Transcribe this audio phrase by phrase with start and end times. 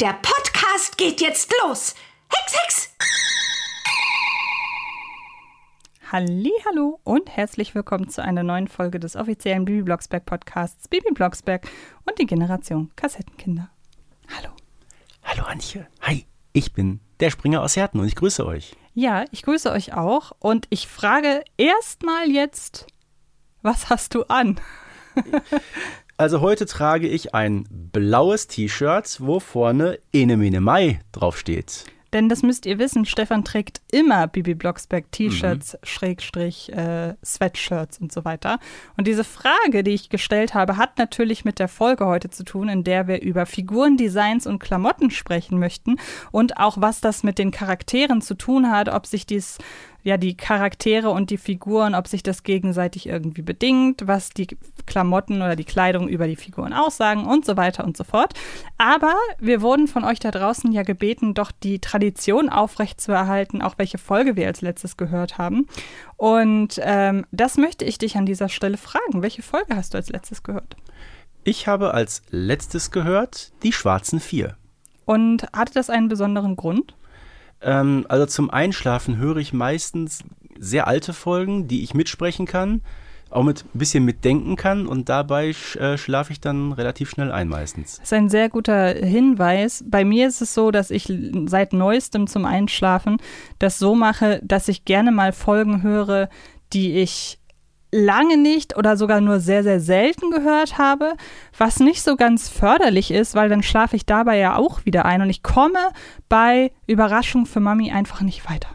[0.00, 1.94] der Podcast geht jetzt los.
[2.28, 2.90] Hex, Hex!
[6.10, 11.68] Hallo und herzlich willkommen zu einer neuen Folge des offiziellen Bibi Blocksberg Podcasts Bibi Blocksberg
[12.06, 13.70] und die Generation Kassettenkinder.
[14.36, 14.50] Hallo.
[15.22, 15.86] Hallo Antje.
[16.02, 18.76] Hi, ich bin der Springer aus Herten und ich grüße euch.
[18.94, 22.86] Ja, ich grüße euch auch und ich frage erstmal jetzt,
[23.62, 24.60] was hast du an?
[26.16, 31.86] Also heute trage ich ein blaues T-Shirt, wo vorne Ene Mene Mai draufsteht.
[32.12, 35.78] Denn das müsst ihr wissen, Stefan trägt immer Bibi Blocksberg T-Shirts, mhm.
[35.82, 38.60] Schrägstrich, äh, Sweatshirts und so weiter.
[38.96, 42.68] Und diese Frage, die ich gestellt habe, hat natürlich mit der Folge heute zu tun,
[42.68, 45.96] in der wir über Figurendesigns und Klamotten sprechen möchten
[46.30, 49.58] und auch was das mit den Charakteren zu tun hat, ob sich dies
[50.04, 54.46] ja die Charaktere und die Figuren, ob sich das gegenseitig irgendwie bedingt, was die
[54.86, 58.34] Klamotten oder die Kleidung über die Figuren aussagen und so weiter und so fort.
[58.76, 63.98] Aber wir wurden von euch da draußen ja gebeten, doch die Tradition aufrechtzuerhalten, auch welche
[63.98, 65.66] Folge wir als letztes gehört haben.
[66.16, 69.22] Und ähm, das möchte ich dich an dieser Stelle fragen.
[69.22, 70.76] Welche Folge hast du als letztes gehört?
[71.44, 74.56] Ich habe als letztes gehört die Schwarzen Vier.
[75.06, 76.94] Und hatte das einen besonderen Grund?
[77.64, 80.22] Ähm, also zum Einschlafen höre ich meistens
[80.58, 82.82] sehr alte Folgen, die ich mitsprechen kann,
[83.30, 87.48] auch mit ein bisschen mitdenken kann und dabei äh, schlafe ich dann relativ schnell ein
[87.48, 87.96] meistens.
[87.96, 89.84] Das ist ein sehr guter Hinweis.
[89.86, 91.12] Bei mir ist es so, dass ich
[91.46, 93.16] seit neuestem zum Einschlafen
[93.58, 96.28] das so mache, dass ich gerne mal Folgen höre,
[96.72, 97.38] die ich
[97.94, 101.14] lange nicht oder sogar nur sehr, sehr selten gehört habe,
[101.56, 105.22] was nicht so ganz förderlich ist, weil dann schlafe ich dabei ja auch wieder ein
[105.22, 105.78] und ich komme
[106.28, 108.68] bei Überraschung für Mami einfach nicht weiter.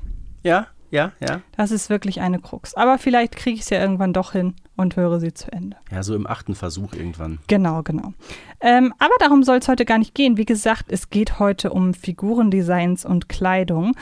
[0.43, 1.41] Ja, ja, ja.
[1.55, 2.73] Das ist wirklich eine Krux.
[2.73, 5.77] Aber vielleicht kriege ich es ja irgendwann doch hin und höre sie zu Ende.
[5.91, 7.39] Ja, so im achten Versuch irgendwann.
[7.47, 8.13] Genau, genau.
[8.59, 10.37] Ähm, aber darum soll es heute gar nicht gehen.
[10.37, 13.95] Wie gesagt, es geht heute um Figurendesigns und Kleidung.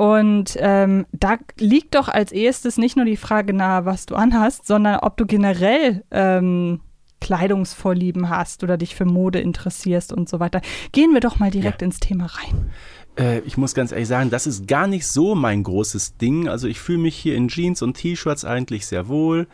[0.00, 4.66] Und ähm, da liegt doch als erstes nicht nur die Frage nahe, was du anhast,
[4.66, 6.80] sondern ob du generell ähm,
[7.20, 10.62] Kleidungsvorlieben hast oder dich für Mode interessierst und so weiter.
[10.92, 11.84] Gehen wir doch mal direkt ja.
[11.84, 12.70] ins Thema rein.
[13.18, 16.48] Äh, ich muss ganz ehrlich sagen, das ist gar nicht so mein großes Ding.
[16.48, 19.48] Also ich fühle mich hier in Jeans und T-Shirts eigentlich sehr wohl.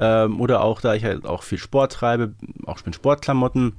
[0.00, 2.34] Ähm, oder auch, da ich halt auch viel Sport treibe,
[2.66, 3.74] auch mit Sportklamotten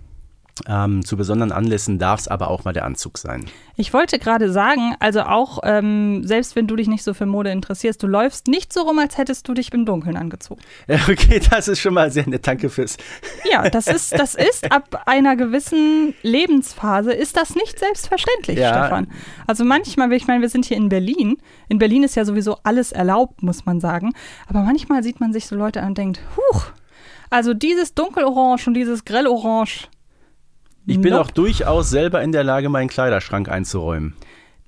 [0.67, 3.45] ähm, zu besonderen Anlässen darf es aber auch mal der Anzug sein.
[3.75, 7.51] Ich wollte gerade sagen, also auch, ähm, selbst wenn du dich nicht so für Mode
[7.51, 10.61] interessierst, du läufst nicht so rum, als hättest du dich im Dunkeln angezogen.
[10.87, 12.47] Ja, okay, das ist schon mal sehr nett.
[12.47, 12.97] Danke fürs.
[13.51, 18.69] Ja, das ist, das ist ab einer gewissen Lebensphase ist das nicht selbstverständlich, ja.
[18.69, 19.07] Stefan.
[19.47, 21.37] Also manchmal, ich meine, wir sind hier in Berlin.
[21.67, 24.13] In Berlin ist ja sowieso alles erlaubt, muss man sagen.
[24.47, 26.67] Aber manchmal sieht man sich so Leute an und denkt, huch,
[27.29, 29.87] also dieses Dunkelorange und dieses Grellorange,
[30.85, 31.25] ich bin nope.
[31.25, 34.13] auch durchaus selber in der Lage, meinen Kleiderschrank einzuräumen.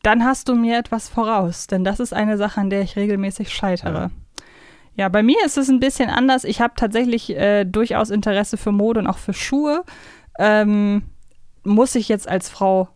[0.04, 3.52] Dann hast du mir etwas voraus, denn das ist eine Sache, an der ich regelmäßig
[3.52, 3.94] scheitere.
[3.94, 4.12] Ja.
[4.98, 6.44] Ja, bei mir ist es ein bisschen anders.
[6.44, 9.84] Ich habe tatsächlich äh, durchaus Interesse für Mode und auch für Schuhe.
[10.40, 11.04] Ähm,
[11.64, 12.90] muss ich jetzt als Frau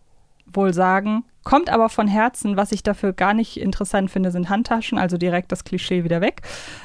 [0.52, 1.24] wohl sagen.
[1.44, 5.52] Kommt aber von Herzen, was ich dafür gar nicht interessant finde, sind Handtaschen, also direkt
[5.52, 6.42] das Klischee wieder weg.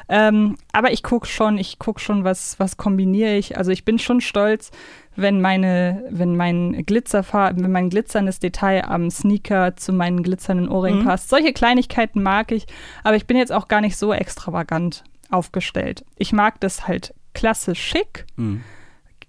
[0.09, 3.57] Ähm, aber ich gucke schon, ich gucke schon, was, was kombiniere ich.
[3.57, 4.71] Also ich bin schon stolz,
[5.17, 11.01] wenn meine, wenn mein Glitzerfarb, wenn mein glitzerndes Detail am Sneaker zu meinen glitzernden Ohrringen
[11.01, 11.05] mhm.
[11.07, 11.29] passt.
[11.29, 12.67] Solche Kleinigkeiten mag ich,
[13.03, 16.05] aber ich bin jetzt auch gar nicht so extravagant aufgestellt.
[16.17, 18.27] Ich mag das halt klassisch schick.
[18.37, 18.63] Mhm.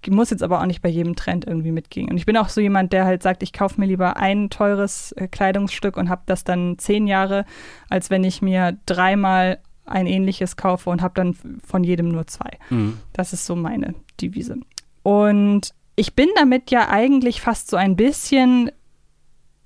[0.08, 2.08] Muss jetzt aber auch nicht bei jedem Trend irgendwie mitgehen.
[2.08, 5.10] Und ich bin auch so jemand, der halt sagt, ich kaufe mir lieber ein teures
[5.12, 7.44] äh, Kleidungsstück und habe das dann zehn Jahre,
[7.90, 11.34] als wenn ich mir dreimal ein ähnliches kaufe und habe dann
[11.66, 12.50] von jedem nur zwei.
[12.70, 12.98] Mhm.
[13.12, 14.56] Das ist so meine Devise.
[15.02, 18.70] Und ich bin damit ja eigentlich fast so ein bisschen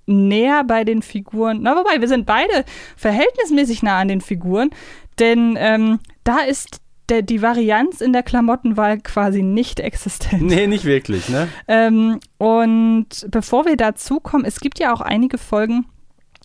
[0.07, 1.61] näher bei den Figuren.
[1.63, 2.65] Na, wobei, wir sind beide
[2.97, 4.71] verhältnismäßig nah an den Figuren,
[5.19, 10.43] denn ähm, da ist der, die Varianz in der Klamottenwahl quasi nicht existent.
[10.43, 11.49] Nee, nicht wirklich, ne?
[11.69, 15.85] Ähm, und bevor wir dazu kommen, es gibt ja auch einige Folgen,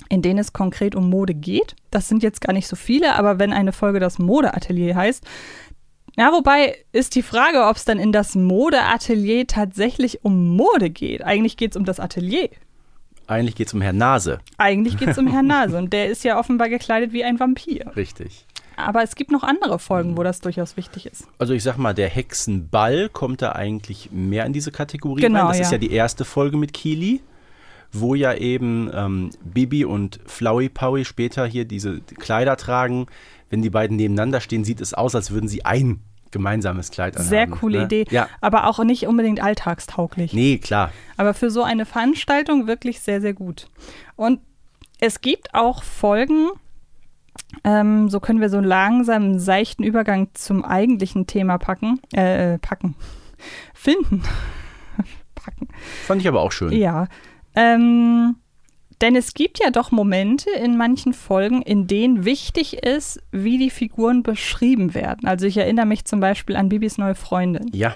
[0.10, 1.76] in denen es konkret um Mode geht.
[1.92, 5.24] Das sind jetzt gar nicht so viele, aber wenn eine Folge das Modeatelier heißt,
[6.18, 11.24] ja, wobei ist die Frage, ob es dann in das Modeatelier tatsächlich um Mode geht.
[11.24, 12.50] Eigentlich geht es um das Atelier.
[13.28, 14.40] Eigentlich geht es um Herrn Nase.
[14.58, 17.92] Eigentlich geht es um Herrn Nase und der ist ja offenbar gekleidet wie ein Vampir.
[17.96, 18.46] Richtig.
[18.78, 21.28] Aber es gibt noch andere Folgen, wo das durchaus wichtig ist.
[21.38, 25.48] Also ich sag mal, der Hexenball kommt da eigentlich mehr in diese Kategorie genau, rein.
[25.50, 25.64] Das ja.
[25.64, 27.22] ist ja die erste Folge mit Kili,
[27.92, 33.08] wo ja eben ähm, Bibi und Flowey Powie später hier diese Kleider tragen.
[33.50, 36.02] Wenn die beiden nebeneinander stehen, sieht es aus, als würden sie ein
[36.32, 37.30] gemeinsames Kleid anhaben.
[37.30, 37.84] Sehr coole ne?
[37.86, 40.34] Idee, Ja, aber auch nicht unbedingt alltagstauglich.
[40.34, 40.92] nee, klar.
[41.16, 43.70] Aber für so eine Veranstaltung wirklich sehr, sehr gut.
[44.16, 44.42] Und
[45.00, 46.50] es gibt auch Folgen,
[47.64, 52.96] ähm, so können wir so langsam einen seichten Übergang zum eigentlichen Thema packen, äh, packen,
[53.74, 54.24] finden.
[55.36, 55.68] packen.
[56.06, 56.74] Fand ich aber auch schön.
[56.74, 57.08] Ja.
[57.56, 58.36] Ähm,
[59.02, 63.70] denn es gibt ja doch Momente in manchen Folgen, in denen wichtig ist, wie die
[63.70, 65.28] Figuren beschrieben werden.
[65.28, 67.70] Also ich erinnere mich zum Beispiel an Bibis neue Freundin.
[67.74, 67.96] Ja.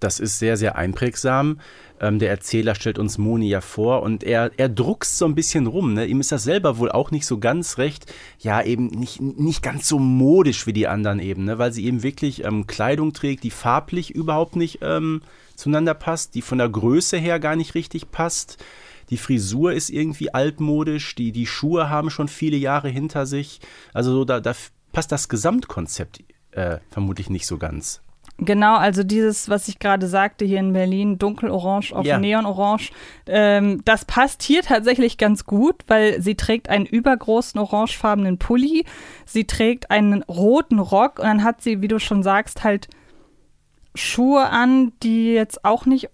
[0.00, 1.58] Das ist sehr, sehr einprägsam.
[2.00, 5.66] Ähm, der Erzähler stellt uns Moni ja vor und er, er druckst so ein bisschen
[5.66, 5.94] rum.
[5.94, 6.06] Ne?
[6.06, 8.06] Ihm ist das selber wohl auch nicht so ganz recht.
[8.38, 11.58] Ja, eben nicht, nicht ganz so modisch wie die anderen eben, ne?
[11.58, 15.22] weil sie eben wirklich ähm, Kleidung trägt, die farblich überhaupt nicht ähm,
[15.56, 18.64] zueinander passt, die von der Größe her gar nicht richtig passt.
[19.10, 23.60] Die Frisur ist irgendwie altmodisch, die, die Schuhe haben schon viele Jahre hinter sich.
[23.94, 24.52] Also so, da, da
[24.92, 28.02] passt das Gesamtkonzept äh, vermutlich nicht so ganz.
[28.40, 32.18] Genau, also dieses, was ich gerade sagte hier in Berlin, dunkelorange auf Ja.
[32.18, 32.90] neonorange,
[33.26, 38.84] ähm, das passt hier tatsächlich ganz gut, weil sie trägt einen übergroßen orangefarbenen Pulli,
[39.26, 42.86] sie trägt einen roten Rock und dann hat sie, wie du schon sagst, halt
[43.96, 46.08] Schuhe an, die jetzt auch nicht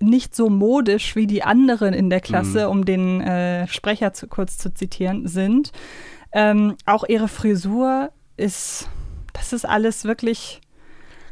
[0.00, 4.56] nicht so modisch wie die anderen in der Klasse, um den äh, Sprecher zu, kurz
[4.58, 5.72] zu zitieren, sind.
[6.32, 8.88] Ähm, auch ihre Frisur ist,
[9.32, 10.60] das ist alles wirklich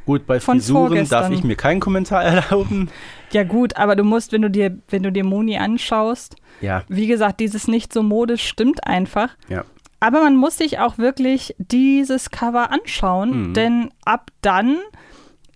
[0.07, 1.33] Gut, bei Von Frisuren darf vorgestern.
[1.33, 2.91] ich mir keinen Kommentar erlauben.
[3.33, 7.07] Ja gut, aber du musst, wenn du dir, wenn du dir Moni anschaust, Ja, wie
[7.07, 9.31] gesagt, dieses nicht so modisch stimmt einfach.
[9.49, 9.65] ja.
[10.01, 13.55] Aber man muss sich auch wirklich dieses Cover anschauen, Mhm.
[13.55, 14.77] denn ab dann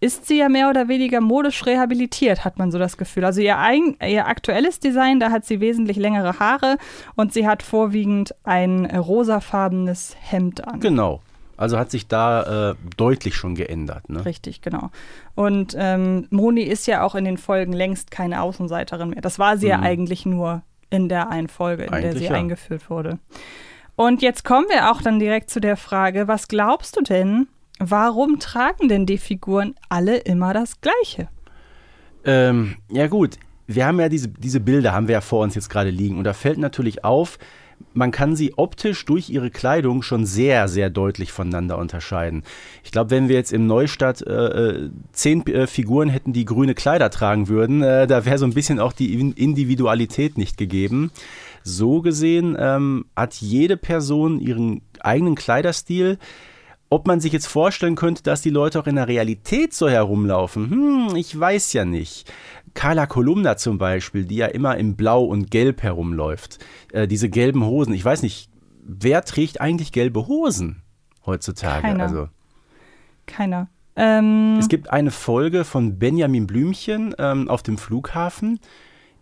[0.01, 3.25] ist sie ja mehr oder weniger modisch rehabilitiert, hat man so das Gefühl.
[3.25, 6.77] Also ihr, eigen, ihr aktuelles Design, da hat sie wesentlich längere Haare
[7.17, 10.81] und sie hat vorwiegend ein rosafarbenes Hemd an.
[10.81, 11.21] Genau.
[11.57, 14.09] Also hat sich da äh, deutlich schon geändert.
[14.09, 14.25] Ne?
[14.25, 14.91] Richtig, genau.
[15.35, 19.21] Und ähm, Moni ist ja auch in den Folgen längst keine Außenseiterin mehr.
[19.23, 19.83] Das war sie ja Mhm.
[19.83, 22.33] eigentlich nur in der einen Folge, in der Eigentlich sie ja.
[22.33, 23.19] eingeführt wurde.
[23.97, 27.49] Und jetzt kommen wir auch dann direkt zu der Frage, was glaubst du denn,
[27.79, 31.29] warum tragen denn die Figuren alle immer das Gleiche?
[32.25, 35.71] Ähm, ja gut, wir haben ja diese, diese Bilder, haben wir ja vor uns jetzt
[35.71, 36.19] gerade liegen.
[36.19, 37.39] Und da fällt natürlich auf,
[37.95, 42.43] man kann sie optisch durch ihre Kleidung schon sehr, sehr deutlich voneinander unterscheiden.
[42.83, 46.75] Ich glaube, wenn wir jetzt im Neustadt äh, äh, zehn äh, Figuren hätten, die grüne
[46.75, 51.13] Kleider tragen würden, äh, da wäre so ein bisschen auch die In- Individualität nicht gegeben.
[51.63, 56.19] So gesehen ähm, hat jede Person ihren eigenen Kleiderstil.
[56.91, 60.71] Ob man sich jetzt vorstellen könnte, dass die Leute auch in der Realität so herumlaufen,
[60.71, 62.33] hm, ich weiß ja nicht.
[62.75, 66.59] Carla Kolumna zum Beispiel, die ja immer in Blau und Gelb herumläuft.
[66.93, 68.51] Äh, diese gelben Hosen, ich weiß nicht,
[68.83, 70.83] wer trägt eigentlich gelbe Hosen
[71.27, 71.83] heutzutage?
[71.83, 72.05] Keiner.
[72.05, 72.29] Also,
[73.27, 73.69] Keiner.
[73.97, 78.61] Ähm, es gibt eine Folge von Benjamin Blümchen ähm, auf dem Flughafen.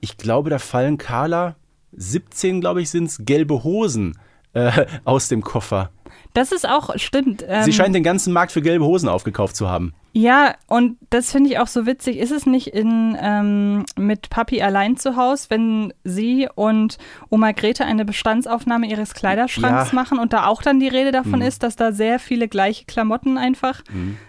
[0.01, 1.57] Ich glaube, da fallen Carla
[1.93, 4.19] 17, glaube ich, sind es gelbe Hosen
[4.57, 5.91] äh, aus dem Koffer.
[6.35, 7.45] das ist auch, stimmt.
[7.49, 9.93] Ähm, Sie scheint den ganzen Markt für gelbe Hosen aufgekauft zu haben.
[10.13, 12.17] Ja, und das finde ich auch so witzig.
[12.17, 16.97] Ist es nicht in ähm, mit Papi allein zu Hause, wenn sie und
[17.29, 19.95] Oma Grete eine Bestandsaufnahme ihres Kleiderschranks Ja.
[19.95, 23.37] machen und da auch dann die Rede davon ist, dass da sehr viele gleiche Klamotten
[23.37, 23.83] einfach,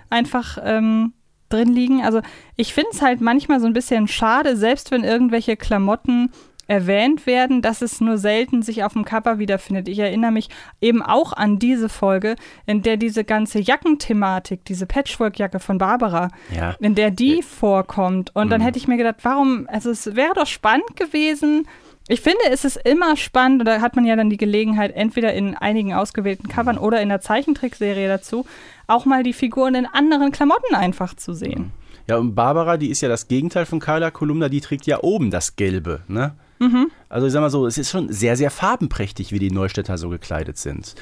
[0.10, 1.14] einfach ähm,
[1.48, 2.04] drin liegen.
[2.04, 2.20] Also
[2.58, 6.32] ich finde es halt manchmal so ein bisschen schade, selbst wenn irgendwelche Klamotten
[6.68, 9.88] erwähnt werden, dass es nur selten sich auf dem Cover wiederfindet.
[9.88, 10.50] Ich erinnere mich
[10.82, 16.76] eben auch an diese Folge, in der diese ganze Jackenthematik, diese Patchwork-Jacke von Barbara, Ja.
[16.80, 18.36] in der die vorkommt.
[18.36, 21.68] Und dann hätte ich mir gedacht, warum, also es wäre doch spannend gewesen.
[22.10, 25.56] Ich finde, es ist immer spannend, oder hat man ja dann die Gelegenheit, entweder in
[25.56, 28.46] einigen ausgewählten Covern oder in der Zeichentrickserie dazu,
[28.88, 31.72] auch mal die Figuren in anderen Klamotten einfach zu sehen.
[32.10, 35.30] Ja, und Barbara, die ist ja das Gegenteil von Carla Kolumna, die trägt ja oben
[35.32, 36.36] das Gelbe, ne?
[37.10, 40.10] Also ich sag mal so, es ist schon sehr, sehr farbenprächtig, wie die Neustädter so
[40.10, 40.96] gekleidet sind.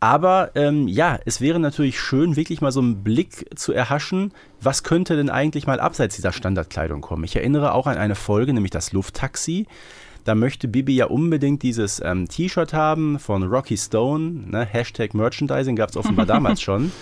[0.00, 4.82] Aber ähm, ja, es wäre natürlich schön, wirklich mal so einen Blick zu erhaschen, was
[4.82, 7.24] könnte denn eigentlich mal abseits dieser Standardkleidung kommen.
[7.24, 9.66] Ich erinnere auch an eine Folge, nämlich das Lufttaxi.
[10.24, 14.50] Da möchte Bibi ja unbedingt dieses ähm, T-Shirt haben von Rocky Stone.
[14.50, 14.64] Ne?
[14.64, 16.92] Hashtag Merchandising gab es offenbar damals schon.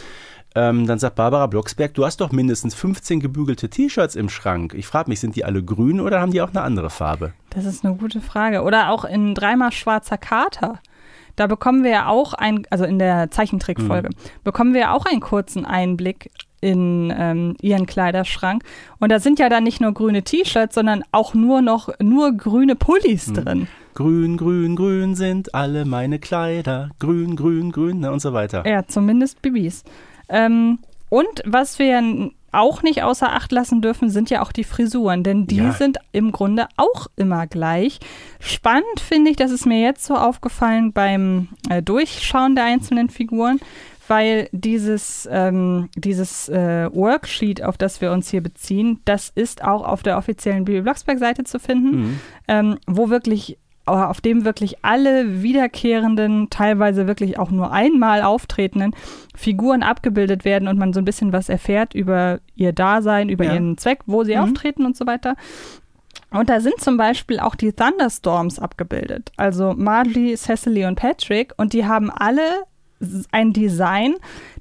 [0.55, 4.75] Ähm, dann sagt Barbara Blocksberg, du hast doch mindestens 15 gebügelte T-Shirts im Schrank.
[4.75, 7.33] Ich frage mich, sind die alle grün oder haben die auch eine andere Farbe?
[7.51, 8.63] Das ist eine gute Frage.
[8.63, 10.81] Oder auch in dreimal schwarzer Kater.
[11.37, 14.11] Da bekommen wir ja auch ein, also in der Zeichentrickfolge,
[14.45, 16.31] bekommen wir ja auch einen kurzen Einblick
[16.61, 18.63] in ähm, ihren Kleiderschrank.
[19.01, 22.77] Und da sind ja dann nicht nur grüne T-Shirts, sondern auch nur noch nur grüne
[22.77, 23.67] Pullis drin.
[23.95, 26.91] Grün, grün, grün sind alle meine Kleider.
[26.99, 28.67] Grün, grün, grün ne, und so weiter.
[28.67, 29.85] Ja, zumindest Bibis.
[30.33, 35.23] Ähm, und was wir auch nicht außer Acht lassen dürfen, sind ja auch die Frisuren,
[35.23, 35.73] denn die Ja.
[35.73, 37.99] sind im Grunde auch immer gleich.
[38.41, 43.59] Spannend finde ich, das ist mir jetzt so aufgefallen beim äh, Durchschauen der einzelnen Figuren,
[44.09, 49.87] weil dieses, ähm, dieses äh, Worksheet, auf das wir uns hier beziehen, das ist auch
[49.87, 52.21] auf der offiziellen Bibi Blocksberg-Seite zu finden, Mhm.
[52.49, 58.95] ähm, wo wirklich auf dem wirklich alle wiederkehrenden, teilweise wirklich auch nur einmal auftretenden
[59.35, 63.55] Figuren abgebildet werden und man so ein bisschen was erfährt über ihr Dasein, über Ja.
[63.55, 64.41] ihren Zweck, wo sie Mhm.
[64.43, 65.35] auftreten und so weiter.
[66.31, 69.33] Und da sind zum Beispiel auch die Thunderstorms abgebildet.
[69.37, 71.53] Also Marley, Cecily und Patrick.
[71.57, 72.43] Und die haben alle
[73.33, 74.15] ein Design,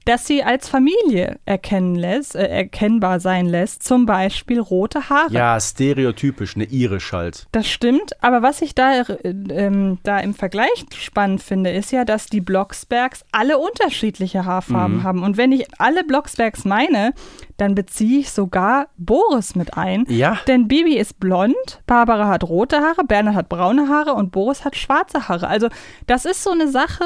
[0.06, 3.84] das sie als Familie erkennen lässt, äh, erkennbar sein lässt.
[3.84, 5.32] Zum Beispiel rote Haare.
[5.32, 7.48] Ja, stereotypisch, eine irisch halt.
[7.52, 9.06] Das stimmt, aber was ich da, äh,
[9.50, 15.04] ähm, da im Vergleich spannend finde, ist ja, dass die Blocksbergs alle unterschiedliche Haarfarben Mhm.
[15.04, 15.24] haben.
[15.24, 17.14] Und wenn ich alle Blocksbergs meine,
[17.58, 20.06] dann beziehe ich sogar Boris mit ein.
[20.08, 20.38] Ja.
[20.48, 21.56] Denn Bibi ist blond,
[21.86, 25.48] Barbara hat rote Haare, Bernhard hat braune Haare und Boris hat schwarze Haare.
[25.48, 25.68] Also
[26.08, 27.04] das ist so eine Sache,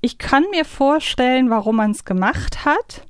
[0.00, 3.06] ich kann mir vorstellen, warum man es gemacht hat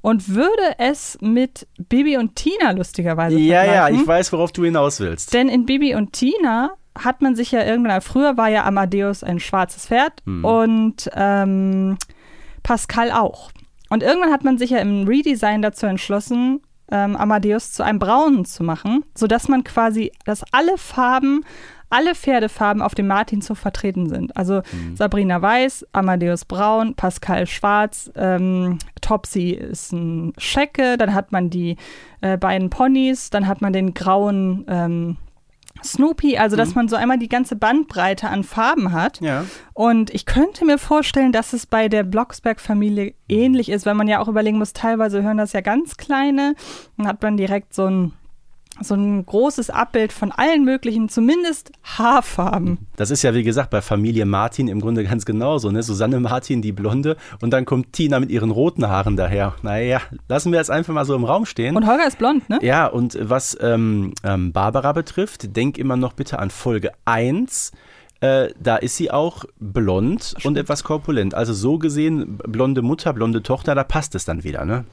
[0.00, 5.00] und würde es mit Bibi und Tina lustigerweise Ja, ja, ich weiß, worauf du hinaus
[5.00, 5.34] willst.
[5.34, 9.40] Denn in Bibi und Tina hat man sich ja irgendwann, früher war ja Amadeus ein
[9.40, 10.44] schwarzes Pferd Hm.
[10.44, 11.98] und ähm,
[12.62, 13.50] Pascal auch.
[13.90, 18.44] Und irgendwann hat man sich ja im Redesign dazu entschlossen, ähm, Amadeus zu einem braunen
[18.44, 21.44] zu machen, sodass man quasi, dass alle Farben,
[21.90, 24.36] alle Pferdefarben auf dem Martin zu vertreten sind.
[24.36, 24.96] Also Hm.
[24.96, 31.76] Sabrina weiß, Amadeus braun, Pascal schwarz, ähm, Topsy ist ein Schecke, dann hat man die
[32.20, 35.16] äh, beiden Ponys, dann hat man den grauen ähm,
[35.84, 39.20] Snoopy, also dass man so einmal die ganze Bandbreite an Farben hat.
[39.20, 39.44] Ja.
[39.74, 44.20] Und ich könnte mir vorstellen, dass es bei der Blocksberg-Familie ähnlich ist, weil man ja
[44.20, 46.54] auch überlegen muss, teilweise hören das ja ganz kleine,
[46.96, 48.12] dann hat man direkt so ein,
[48.80, 52.78] so ein großes Abbild von allen möglichen, zumindest Haarfarben.
[52.96, 55.70] Das ist ja, wie gesagt, bei Familie Martin im Grunde ganz genauso.
[55.70, 55.82] Ne?
[55.82, 59.54] Susanne Martin, die Blonde, und dann kommt Tina mit ihren roten Haaren daher.
[59.62, 61.76] Naja, lassen wir das einfach mal so im Raum stehen.
[61.76, 62.58] Und Holger ist blond, ne?
[62.62, 67.72] Ja, und was ähm, ähm, Barbara betrifft, denk immer noch bitte an Folge 1.
[68.20, 71.34] Äh, da ist sie auch blond und etwas korpulent.
[71.34, 74.64] Also so gesehen, blonde Mutter, blonde Tochter, da passt es dann wieder.
[74.64, 74.84] Ne?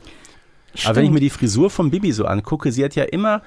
[0.86, 3.42] Aber wenn ich mir die Frisur von Bibi so angucke, sie hat ja immer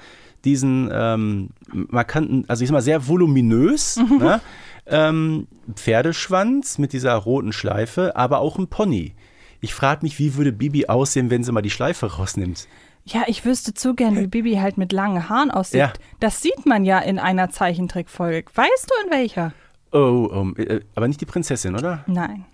[0.45, 4.41] diesen ähm, markanten, also ich sag mal sehr voluminös, ne?
[4.85, 9.15] ähm, Pferdeschwanz mit dieser roten Schleife, aber auch ein Pony.
[9.59, 12.67] Ich frage mich, wie würde Bibi aussehen, wenn sie mal die Schleife rausnimmt?
[13.05, 15.79] Ja, ich wüsste zu gern, wie Bibi halt mit langen Haaren aussieht.
[15.79, 15.93] Ja.
[16.19, 18.45] Das sieht man ja in einer Zeichentrickfolge.
[18.53, 19.53] Weißt du in welcher?
[19.93, 22.03] Oh, oh äh, aber nicht die Prinzessin, oder?
[22.07, 22.45] Nein.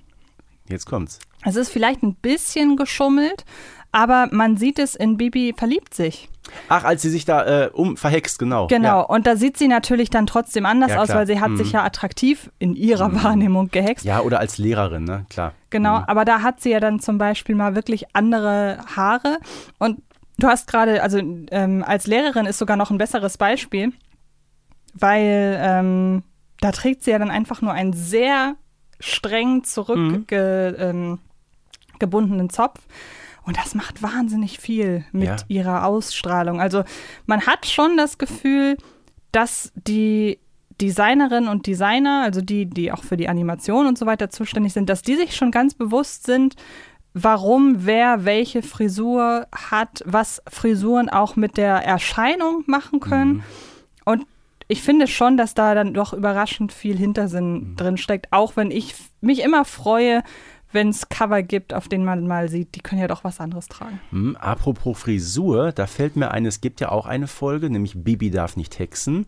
[0.69, 1.19] Jetzt kommt's.
[1.43, 3.45] Es ist vielleicht ein bisschen geschummelt,
[3.93, 6.27] aber man sieht es in Bibi verliebt sich.
[6.67, 8.67] Ach, als sie sich da äh, um verhext, genau.
[8.67, 8.87] Genau.
[8.87, 8.99] Ja.
[9.01, 11.57] Und da sieht sie natürlich dann trotzdem anders Ja, aus, weil sie hat Mhm.
[11.57, 14.03] sich ja attraktiv in ihrer Wahrnehmung gehext.
[14.03, 15.25] ja, oder als Lehrerin, ne?
[15.29, 15.53] Klar.
[15.69, 16.03] Genau, Mhm.
[16.07, 19.37] aber da hat sie ja dann zum Beispiel mal wirklich andere Haare.
[19.79, 20.01] Und
[20.37, 21.19] du hast gerade, also
[21.51, 23.93] ähm, als Lehrerin ist sogar noch ein besseres Beispiel,
[24.93, 26.23] weil ähm,
[26.59, 28.55] da trägt sie ja dann einfach nur einen sehr
[28.99, 31.19] streng zurückgebundenen ähm,
[31.99, 32.81] gebundenen Zopf.
[33.45, 35.35] Und das macht wahnsinnig viel mit Ja.
[35.47, 36.61] ihrer Ausstrahlung.
[36.61, 36.83] Also
[37.25, 38.77] man hat schon das Gefühl,
[39.31, 40.39] dass die
[40.81, 44.89] Designerinnen und Designer, also die, die auch für die Animation und so weiter zuständig sind,
[44.89, 46.55] dass die sich schon ganz bewusst sind,
[47.13, 53.43] warum wer welche Frisur hat, was Frisuren auch mit der Erscheinung machen können.
[54.03, 54.25] Und
[54.67, 58.95] ich finde schon, dass da dann doch überraschend viel Hintersinn drin steckt, auch wenn ich
[59.21, 60.23] mich immer freue,
[60.73, 63.67] wenn es Cover gibt, auf denen man mal sieht, die können ja doch was anderes
[63.67, 63.99] tragen.
[64.09, 68.31] Hm, apropos Frisur, da fällt mir ein, es gibt ja auch eine Folge, nämlich Bibi
[68.31, 69.25] darf nicht hexen.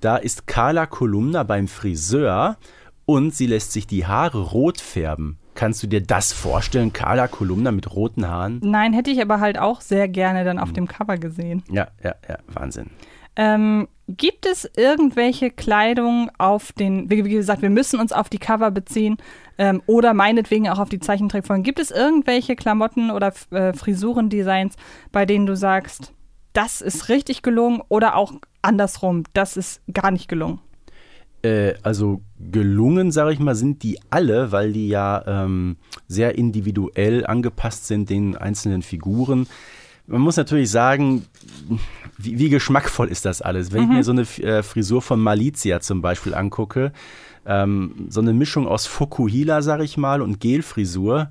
[0.00, 2.56] Da ist Carla Kolumna beim Friseur
[3.04, 5.38] und sie lässt sich die Haare rot färben.
[5.54, 8.60] Kannst du dir das vorstellen, Carla Kolumna mit roten Haaren?
[8.62, 11.62] Nein, hätte ich aber halt auch sehr gerne dann auf dem Cover gesehen.
[11.70, 12.90] Ja, ja, ja, Wahnsinn.
[13.36, 18.70] Ähm, gibt es irgendwelche Kleidung auf den, wie, gesagt, wir müssen uns auf die Cover
[18.70, 19.16] beziehen
[19.58, 21.64] ähm, oder meinetwegen auch auf die Zeichentrickfolgen.
[21.64, 24.76] Gibt es irgendwelche Klamotten oder äh, Frisurendesigns,
[25.10, 26.12] bei denen du sagst,
[26.52, 28.32] das ist richtig gelungen oder auch
[28.62, 30.60] andersrum, das ist gar nicht gelungen?
[31.42, 37.26] Äh, also gelungen, sage ich mal, sind die alle, weil die ja ähm, sehr individuell
[37.26, 39.46] angepasst sind den einzelnen Figuren.
[40.06, 41.24] Man muss natürlich sagen,
[42.18, 43.72] wie, wie geschmackvoll ist das alles?
[43.72, 46.92] Wenn ich mir so eine äh, Frisur von Malizia zum Beispiel angucke,
[47.44, 51.30] ähm, so eine Mischung aus Fokuhila, sage ich mal, und Gelfrisur,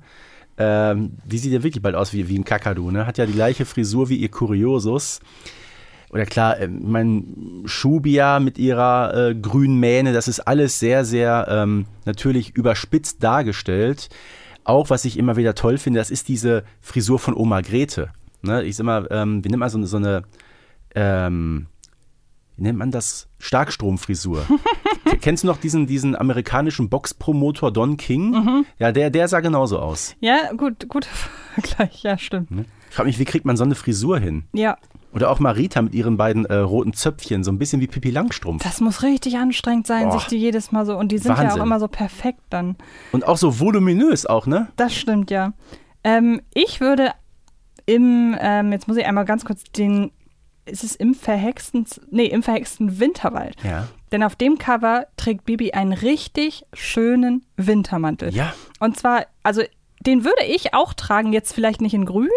[0.58, 3.06] Ähm, die sieht ja wirklich bald aus wie, wie ein Kakadu, ne?
[3.06, 5.20] Hat ja die gleiche Frisur wie ihr Kuriosus.
[6.08, 11.46] Oder klar, äh, mein Schubia mit ihrer äh, grünen Mähne, das ist alles sehr, sehr
[11.50, 14.08] ähm, natürlich überspitzt dargestellt.
[14.64, 18.08] Auch was ich immer wieder toll finde, das ist diese Frisur von Oma Grete.
[18.42, 18.62] Ne?
[18.64, 20.22] Ich sag mal, ähm, wie nennt man so, eine- so eine,
[20.94, 21.66] ähm,
[22.56, 23.28] wie nennt man das?
[23.38, 24.46] Starkstromfrisur.
[25.20, 28.64] Kennst du noch diesen, diesen amerikanischen Boxpromotor Don King?
[28.78, 30.14] Ja, der, der sah genauso aus.
[30.20, 31.08] Ja, gut, guter
[31.54, 32.48] Vergleich, ja, stimmt.
[32.88, 34.44] Ich frage mich, wie kriegt man so eine Frisur hin?
[34.54, 34.78] Ja,
[35.12, 38.62] Oder auch Marita mit ihren beiden äh, roten Zöpfchen, so ein bisschen wie Pippi Langstrumpf.
[38.62, 40.18] das muss richtig anstrengend sein, Boah.
[40.18, 40.96] sich die jedes Mal so.
[40.96, 41.60] Und die sind ja Wahnsinn.
[41.60, 42.76] auch immer so perfekt dann.
[43.12, 44.68] Und auch so voluminös auch, ne?
[44.76, 45.52] Das stimmt, ja.
[46.04, 47.10] Ähm, ich würde
[47.86, 50.10] im, ähm, jetzt muss ich einmal ganz kurz den,
[50.64, 53.56] ist es im verhexten, nee, im verhexten Winterwald.
[53.62, 53.88] Ja.
[54.12, 58.34] Denn auf dem Cover trägt Bibi einen richtig schönen Wintermantel.
[58.34, 58.52] Ja.
[58.80, 59.62] Und zwar, also
[60.00, 62.28] den würde ich auch tragen, jetzt vielleicht nicht in grün,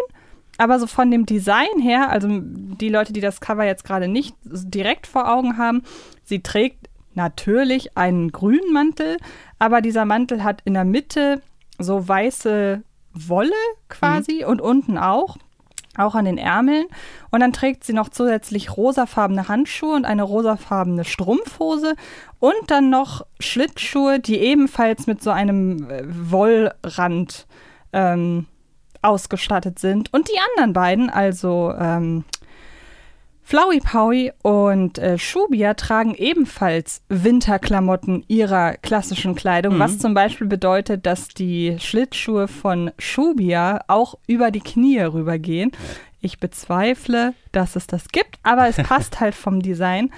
[0.57, 4.35] aber so von dem Design her, also die Leute, die das Cover jetzt gerade nicht
[4.43, 5.83] direkt vor Augen haben,
[6.23, 9.17] sie trägt natürlich einen grünen Mantel,
[9.57, 11.41] aber dieser Mantel hat in der Mitte
[11.77, 13.51] so weiße Wolle
[13.87, 15.37] quasi und unten auch.
[15.97, 16.85] Auch an den Ärmeln.
[17.29, 21.95] Und dann trägt sie noch zusätzlich rosafarbene Handschuhe und eine rosafarbene Strumpfhose
[22.39, 27.47] und dann noch Schlittschuhe, die ebenfalls mit so einem äh, Wollrand
[27.91, 28.45] ähm,
[29.01, 30.13] ausgestattet sind.
[30.13, 32.23] Und die anderen beiden, also ähm,
[33.49, 41.07] Flowey Powie und äh, Shubia tragen ebenfalls Winterklamotten ihrer klassischen Kleidung, was zum Beispiel bedeutet,
[41.07, 45.71] dass die Schlittschuhe von Shubia auch über die Knie rübergehen.
[46.21, 50.11] Ich bezweifle, dass es das gibt, aber es passt halt vom Design.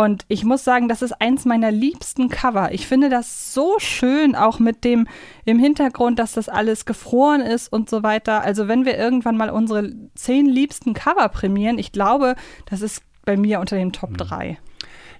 [0.00, 2.72] Und ich muss sagen, das ist eins meiner liebsten Cover.
[2.72, 5.06] Ich finde das so schön, auch mit dem
[5.44, 8.40] im Hintergrund, dass das alles gefroren ist und so weiter.
[8.40, 13.36] Also wenn wir irgendwann mal unsere zehn liebsten Cover prämieren, ich glaube, das ist bei
[13.36, 14.56] mir unter den Top 3.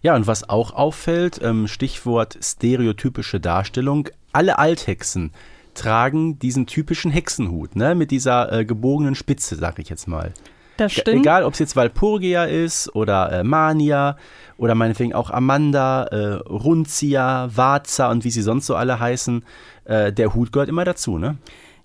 [0.00, 5.32] Ja, und was auch auffällt, ähm, Stichwort stereotypische Darstellung, alle Althexen
[5.74, 10.32] tragen diesen typischen Hexenhut, ne, mit dieser äh, gebogenen Spitze, sag ich jetzt mal.
[10.80, 11.20] Das stimmt.
[11.20, 14.16] Egal, ob es jetzt Walpurgia ist oder äh, Mania
[14.56, 19.44] oder meinetwegen auch Amanda, äh, Runzia, Vaza und wie sie sonst so alle heißen,
[19.84, 21.36] äh, der Hut gehört immer dazu, ne?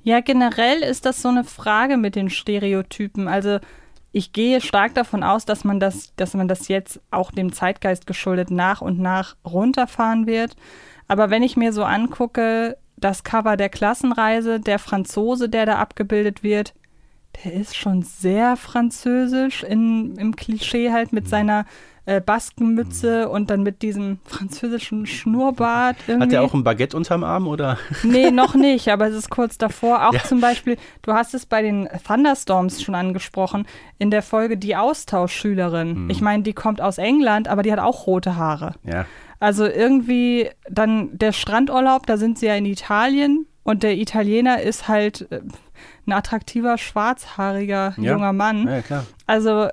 [0.03, 3.27] Ja, generell ist das so eine Frage mit den Stereotypen.
[3.27, 3.59] Also
[4.13, 8.07] ich gehe stark davon aus, dass man das, dass man das jetzt auch dem Zeitgeist
[8.07, 10.55] geschuldet nach und nach runterfahren wird.
[11.09, 16.43] Aber wenn ich mir so angucke, das Cover der Klassenreise, der Franzose, der da abgebildet
[16.43, 16.73] wird,
[17.43, 21.65] der ist schon sehr französisch in, im Klischee halt mit seiner
[22.07, 25.95] äh, Baskenmütze und dann mit diesem französischen Schnurrbart.
[26.07, 26.23] Irgendwie.
[26.23, 27.79] Hat der auch ein Baguette unterm Arm oder?
[28.03, 30.07] Nee, noch nicht, aber es ist kurz davor.
[30.07, 30.23] Auch Ja.
[30.23, 33.65] zum Beispiel, du hast es bei den Thunderstorms schon angesprochen,
[33.97, 36.09] in der Folge die Austauschschülerin.
[36.09, 38.75] Ich meine, die kommt aus England, aber die hat auch rote Haare.
[38.83, 39.05] Ja.
[39.39, 44.87] Also irgendwie dann der Strandurlaub, da sind sie ja in Italien und der Italiener ist
[44.87, 45.41] halt äh,
[46.07, 48.11] ein attraktiver, schwarzhaariger Ja.
[48.13, 48.67] junger Mann.
[48.67, 49.05] Ja, klar.
[49.27, 49.69] Also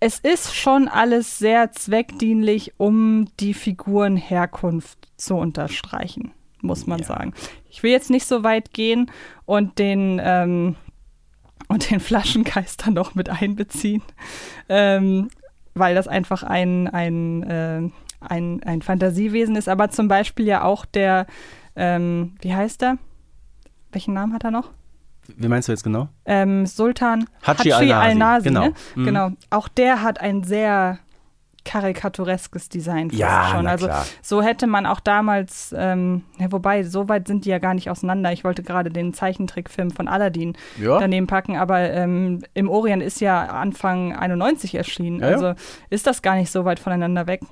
[0.00, 7.06] es ist schon alles sehr zweckdienlich, um die Figurenherkunft zu unterstreichen, muss man Ja.
[7.06, 7.34] sagen.
[7.68, 9.10] Ich will jetzt nicht so weit gehen
[9.44, 10.76] und den ähm,
[11.68, 14.02] und den Flaschengeister noch mit einbeziehen,
[14.68, 15.28] ähm,
[15.74, 19.68] weil das einfach ein, ein, äh, ein, ein Fantasiewesen ist.
[19.68, 21.26] Aber zum Beispiel ja auch der,
[21.76, 22.98] ähm, wie heißt der?
[23.92, 24.70] Welchen Namen hat er noch?
[25.36, 26.08] Wie meinst du jetzt genau?
[26.24, 28.48] ähm, Sultan Hatschi Hatschi al-Nasi, al-Nasi.
[28.48, 28.60] genau.
[28.66, 28.72] Ne?
[28.94, 29.04] Mhm.
[29.04, 29.30] genau.
[29.50, 30.98] Auch der hat ein sehr
[31.64, 33.66] karikatureskes Design Ja, schon.
[33.66, 34.06] Also klar.
[34.22, 37.90] so hätte man auch damals, ähm, ja, wobei, so weit sind die ja gar nicht
[37.90, 38.32] auseinander.
[38.32, 40.98] Ich wollte gerade den Zeichentrickfilm von Aladdin Ja.
[40.98, 45.22] daneben packen, aber ähm, im Orient ist ja Anfang 91 erschienen.
[45.22, 45.52] Also
[45.90, 47.42] ist das gar nicht so weit voneinander weg.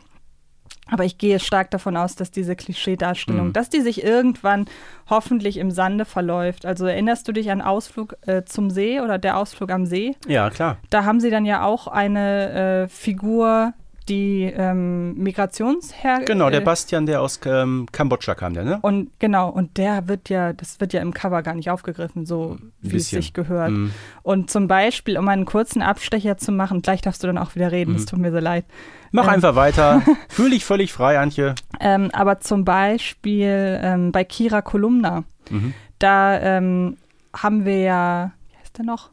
[0.88, 3.53] Aber ich gehe stark davon aus, dass diese Klischeedarstellung, Mhm.
[3.53, 4.66] dass die sich irgendwann
[5.11, 6.64] hoffentlich im Sande verläuft.
[6.64, 10.14] Also erinnerst du dich an Ausflug äh, zum See oder der Ausflug am See?
[10.29, 10.77] Ja, klar.
[10.90, 13.72] Da haben sie dann ja auch eine äh, Figur,
[14.09, 16.21] die ähm, Migrationsher...
[16.25, 18.79] Genau, der äh, Bastian, der aus ähm, Kambodscha kam, der, ne?
[18.83, 22.59] und genau, und der wird ja, das wird ja im Cover gar nicht aufgegriffen, so
[22.81, 23.71] wie es sich gehört.
[23.71, 23.92] Mhm.
[24.23, 27.73] Und zum Beispiel, um einen kurzen Abstecher zu machen, gleich darfst du dann auch wieder
[27.73, 28.64] reden, es tut mir so leid.
[29.12, 29.31] Mach Ähm.
[29.31, 30.03] einfach weiter.
[30.29, 31.55] Fühl dich völlig frei, Antje.
[31.81, 35.75] Ähm, aber zum Beispiel ähm, bei Kira Kolumna, Mhm.
[36.01, 36.97] da ähm,
[37.33, 39.11] haben wir ja, wie heißt der noch?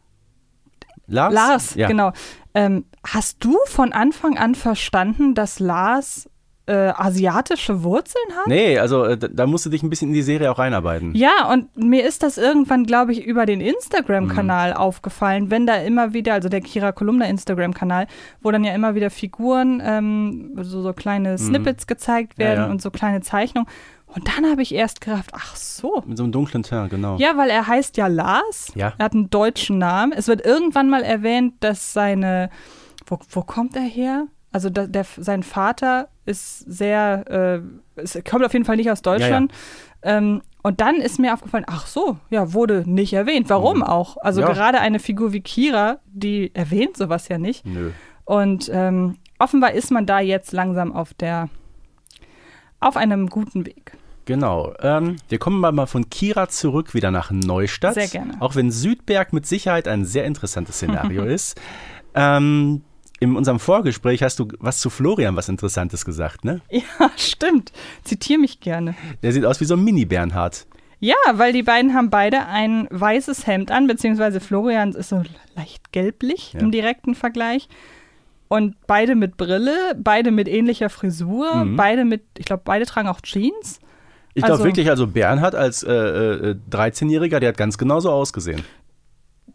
[1.06, 1.34] Lars?
[1.34, 1.88] Lars, ja.
[1.88, 2.12] genau.
[2.56, 6.30] Ähm, hast du von Anfang an verstanden, dass Lars
[6.66, 8.48] äh, asiatische Wurzeln hat?
[8.48, 11.14] Nee, also äh, da, da musst du dich ein bisschen in die Serie auch reinarbeiten.
[11.14, 14.78] Ja, und mir ist das irgendwann, glaube ich, über den Instagram-Kanal Mhm.
[14.78, 18.08] aufgefallen, wenn da immer wieder, also der Kira Kolumna Instagram-Kanal,
[18.42, 22.66] wo dann ja immer wieder Figuren, ähm, so, so kleine Snippets gezeigt werden Mhm.
[22.68, 22.72] ja.
[22.72, 23.68] und so kleine Zeichnungen.
[24.16, 26.04] Und dann habe ich erst gedacht, ach so.
[26.06, 27.18] Mit so einem dunklen Teint, genau.
[27.18, 28.72] Ja, weil er heißt ja Lars.
[28.76, 28.94] Ja.
[28.98, 30.12] Er hat einen deutschen Namen.
[30.14, 32.50] Es wird irgendwann mal erwähnt, dass seine,
[33.08, 34.28] wo, wo kommt er her?
[34.52, 37.62] Also da, der, sein Vater ist sehr,
[37.98, 39.52] äh, es kommt auf jeden Fall nicht aus Deutschland.
[40.04, 43.50] Ähm, und dann ist mir aufgefallen, ach so, ja, wurde nicht erwähnt.
[43.50, 44.18] Warum auch?
[44.18, 44.52] Also Ja.
[44.52, 47.66] gerade eine Figur wie Kira, die erwähnt sowas ja nicht.
[47.66, 47.92] Nö.
[48.26, 51.50] Und ähm, offenbar ist man da jetzt langsam auf der,
[52.80, 53.98] auf einem guten Weg.
[54.26, 54.74] Genau.
[54.80, 57.96] Ähm, wir kommen mal von Kira zurück wieder nach Neustadt.
[57.96, 58.36] Sehr gerne.
[58.40, 61.60] Auch wenn Südberg mit Sicherheit ein sehr interessantes Szenario ist.
[62.16, 62.82] Ähm,
[63.20, 66.62] in unserem Vorgespräch hast du was zu Florian was Interessantes gesagt, ne?
[66.70, 67.72] Ja, stimmt.
[68.04, 68.96] Zitiere mich gerne.
[69.24, 70.68] Der sieht aus wie so ein Mini-Bernhard.
[71.00, 75.22] Ja, weil die beiden haben beide ein weißes Hemd an, beziehungsweise Florians ist so
[75.56, 76.62] leicht gelblich Ja.
[76.62, 77.68] im direkten Vergleich.
[78.48, 81.76] Und beide mit Brille, beide mit ähnlicher Frisur, Mhm.
[81.76, 83.80] beide mit, ich glaube, beide tragen auch Jeans.
[84.34, 88.64] Ich glaube Also- wirklich, also Bernhard als äh, äh, 13-Jähriger, der hat ganz genauso ausgesehen.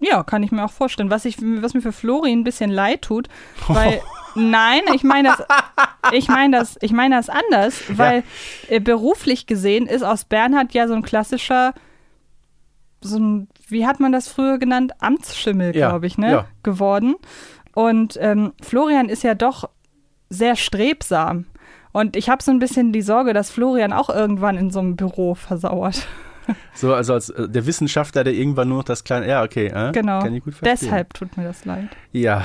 [0.00, 1.10] Ja, kann ich mir auch vorstellen.
[1.10, 3.28] Was, ich, was mir für Flori ein bisschen leid tut,
[3.68, 4.00] weil.
[4.36, 8.22] Nein, ich meine das, ich meine das, ich meine das anders, weil
[8.68, 11.74] äh, beruflich gesehen ist aus Bernhard ja so ein klassischer,
[13.00, 16.46] so ein, wie hat man das früher genannt, Amtsschimmel, Ja, glaube ich, ne, ja.
[16.62, 17.16] geworden.
[17.74, 19.68] Und ähm, Florian ist ja doch
[20.30, 21.46] sehr strebsam.
[21.92, 24.96] Und ich habe so ein bisschen die Sorge, dass Florian auch irgendwann in so einem
[24.96, 26.06] Büro versauert.
[26.72, 29.28] So, also als äh, der Wissenschaftler, der irgendwann nur noch das kleine.
[29.28, 29.66] Ja, okay.
[29.66, 30.20] Äh, Genau.
[30.20, 30.78] Kann ich gut verstehen.
[30.88, 31.88] Deshalb tut mir das leid.
[32.12, 32.42] Ja,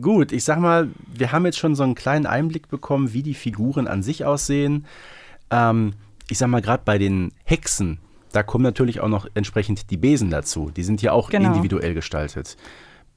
[0.00, 0.32] gut.
[0.32, 3.86] Ich sag mal, wir haben jetzt schon so einen kleinen Einblick bekommen, wie die Figuren
[3.86, 4.86] an sich aussehen.
[5.50, 5.92] Ähm,
[6.30, 7.98] ich sag mal, gerade bei den Hexen,
[8.32, 10.70] da kommen natürlich auch noch entsprechend die Besen dazu.
[10.74, 11.50] Die sind ja auch Genau.
[11.50, 12.56] individuell gestaltet.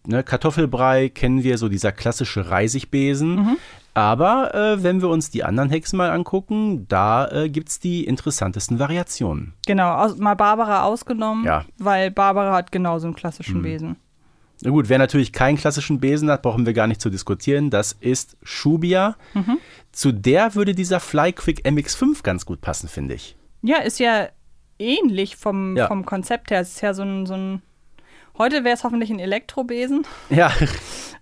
[0.06, 3.36] Ne, Kartoffelbrei kennen wir, so dieser klassische Reisigbesen.
[3.36, 3.58] Mhm.
[3.98, 8.06] Aber äh, wenn wir uns die anderen Hexen mal angucken, da äh, gibt es die
[8.06, 9.54] interessantesten Variationen.
[9.66, 11.66] Genau, aus, mal Barbara ausgenommen, Ja.
[11.80, 13.64] weil Barbara hat genauso einen klassischen Mhm.
[13.64, 13.96] Besen.
[14.62, 17.72] Na gut, wer natürlich keinen klassischen Besen hat, brauchen wir gar nicht zu diskutieren.
[17.72, 19.16] Das ist Shubia.
[19.34, 19.58] Mhm.
[19.92, 23.36] Zu der würde dieser Flyquick MX5 ganz gut passen, finde ich.
[23.64, 24.28] Ja, ist ja
[24.78, 25.88] ähnlich vom, Ja.
[25.88, 26.60] vom Konzept her.
[26.62, 27.62] Es ist ja so ein, so ein
[28.38, 30.06] heute wäre es hoffentlich ein Elektrobesen.
[30.30, 30.52] Ja,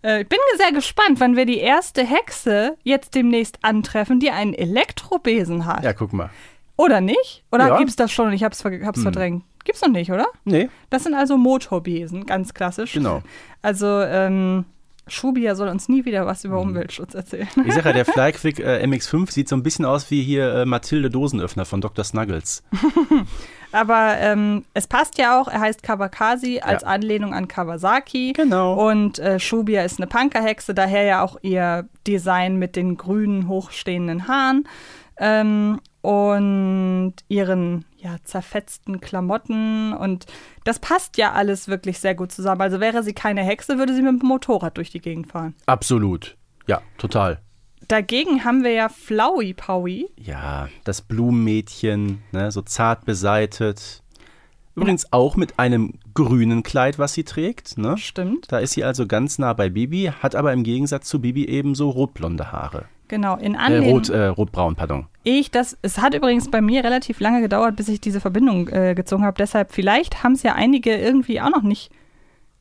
[0.01, 4.53] Äh, ich bin sehr gespannt, wann wir die erste Hexe jetzt demnächst antreffen, die einen
[4.53, 5.83] Elektrobesen hat.
[5.83, 6.29] ja, guck mal.
[6.77, 7.43] Oder nicht?
[7.51, 7.71] Oder Ja.
[7.71, 7.79] Hm.
[7.79, 9.43] gibt's das schon und ich hab's, ver hab's verdrängt?
[9.63, 10.27] Gibt's noch nicht, oder?
[10.43, 12.93] Nee, Das sind also Motorbesen, ganz klassisch.
[12.93, 13.23] genau.
[13.63, 14.65] Also, ähm,
[15.07, 16.51] Schubia soll uns nie wieder was Hm.
[16.51, 17.47] über Umweltschutz erzählen.
[17.65, 20.65] Ich sage ja, der Flyquick äh, MX5 sieht so ein bisschen aus wie hier äh,
[20.65, 22.03] Mathilde Dosenöffner von Dr.
[22.05, 22.61] Snuggles.
[23.75, 26.87] Aber ähm, es passt ja auch, er heißt Kawakasi als Ja.
[26.87, 28.31] Anlehnung an Kawasaki.
[28.33, 28.89] Genau.
[28.89, 34.29] Und äh, Shubia ist eine Punkerhexe, daher ja auch ihr Design mit den grünen, hochstehenden
[34.29, 34.65] Haaren
[35.17, 39.91] ähm, und ihren ja, zerfetzten Klamotten.
[39.91, 40.25] Und
[40.63, 42.61] das passt ja alles wirklich sehr gut zusammen.
[42.61, 45.53] Also wäre sie keine Hexe, würde sie mit dem Motorrad durch die Gegend fahren.
[45.65, 46.37] Absolut.
[46.67, 47.41] Ja, total.
[47.87, 50.07] Dagegen haben wir ja Flowey Powie.
[50.17, 54.01] Ja, das Blumenmädchen, ne, so zart beseitet.
[54.75, 57.77] Übrigens auch mit einem grünen Kleid, was sie trägt.
[57.77, 57.97] Ne?
[57.97, 58.51] Stimmt.
[58.51, 61.75] Da ist sie also ganz nah bei Bibi, hat aber im Gegensatz zu Bibi eben
[61.75, 62.85] so rotblonde Haare.
[63.07, 63.89] Genau, in Äh, Anlehnung.
[63.93, 65.05] rot, äh, rotbraun, pardon.
[65.23, 68.95] Ich, das, es hat übrigens bei mir relativ lange gedauert, bis ich diese Verbindung äh,
[68.95, 69.37] gezogen habe.
[69.37, 71.89] Deshalb, vielleicht haben es ja einige irgendwie auch noch nicht.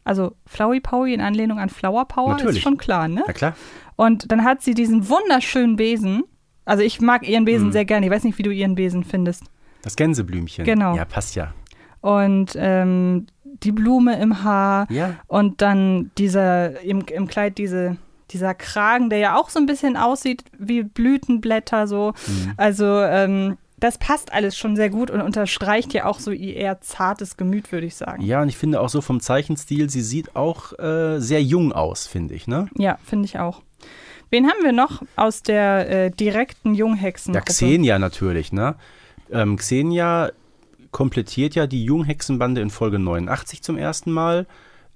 [0.04, 2.58] Also Flowey Powie in Anlehnung an Flower Power Natürlich.
[2.58, 3.24] ist schon klar, ne?
[3.26, 3.56] Na klar.
[3.96, 6.24] Und dann hat sie diesen wunderschönen Besen.
[6.64, 7.72] Also ich mag ihren Besen Mhm.
[7.72, 8.06] sehr gerne.
[8.06, 9.44] Ich weiß nicht, wie du ihren Besen findest.
[9.82, 10.64] Das Gänseblümchen.
[10.64, 10.96] Genau.
[10.96, 11.52] Ja, passt ja.
[12.00, 13.26] Und ähm,
[13.62, 15.14] die Blume im Haar Ja.
[15.26, 17.96] und dann dieser im, im Kleid diese
[18.30, 22.14] dieser Kragen, der ja auch so ein bisschen aussieht wie Blütenblätter so.
[22.26, 22.52] Mhm.
[22.56, 26.80] Also ähm, das passt alles schon sehr gut und unterstreicht ja auch so ihr eher
[26.80, 28.22] zartes Gemüt, würde ich sagen.
[28.22, 32.06] Ja, und ich finde auch so vom Zeichenstil, sie sieht auch äh, sehr jung aus,
[32.06, 32.66] finde ich, ne?
[32.78, 33.60] Ja, finde ich auch.
[34.30, 37.34] Wen haben wir noch aus der äh, direkten Junghexen?
[37.34, 38.76] Ja, Xenia natürlich, ne?
[39.30, 40.32] Ähm, Xenia
[40.90, 44.46] komplettiert ja die Junghexenbande in Folge 89 zum ersten Mal.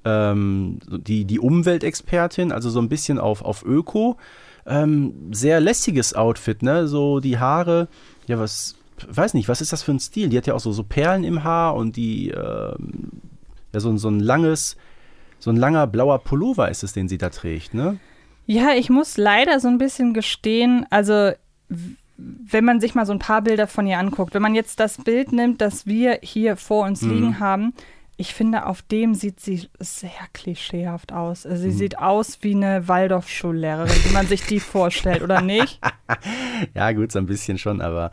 [0.06, 4.16] Ähm, die, die Umweltexpertin, also so ein bisschen auf, auf Öko.
[4.64, 6.88] Ähm, sehr lässiges Outfit, ne?
[6.88, 7.88] So die Haare,
[8.28, 8.76] ja, was,
[9.08, 10.28] weiß nicht, was ist das für ein Stil?
[10.28, 13.10] Die hat ja auch so, so Perlen im Haar und die, ähm,
[13.72, 14.76] ja, so, so ein langes,
[15.38, 17.98] so ein langer blauer Pullover ist es, den sie da trägt, ne?
[18.46, 21.32] Ja, ich muss leider so ein bisschen gestehen, also
[22.16, 24.96] wenn man sich mal so ein paar Bilder von ihr anguckt, wenn man jetzt das
[24.98, 27.10] Bild nimmt, das wir hier vor uns Mhm.
[27.10, 27.74] liegen haben,
[28.20, 31.46] ich finde, auf dem sieht sie sehr klischeehaft aus.
[31.46, 35.80] Also sie sieht aus wie eine Waldorfschullehrerin, wie man sich die vorstellt, oder nicht?
[36.74, 38.10] Ja, gut, so ein bisschen schon, aber.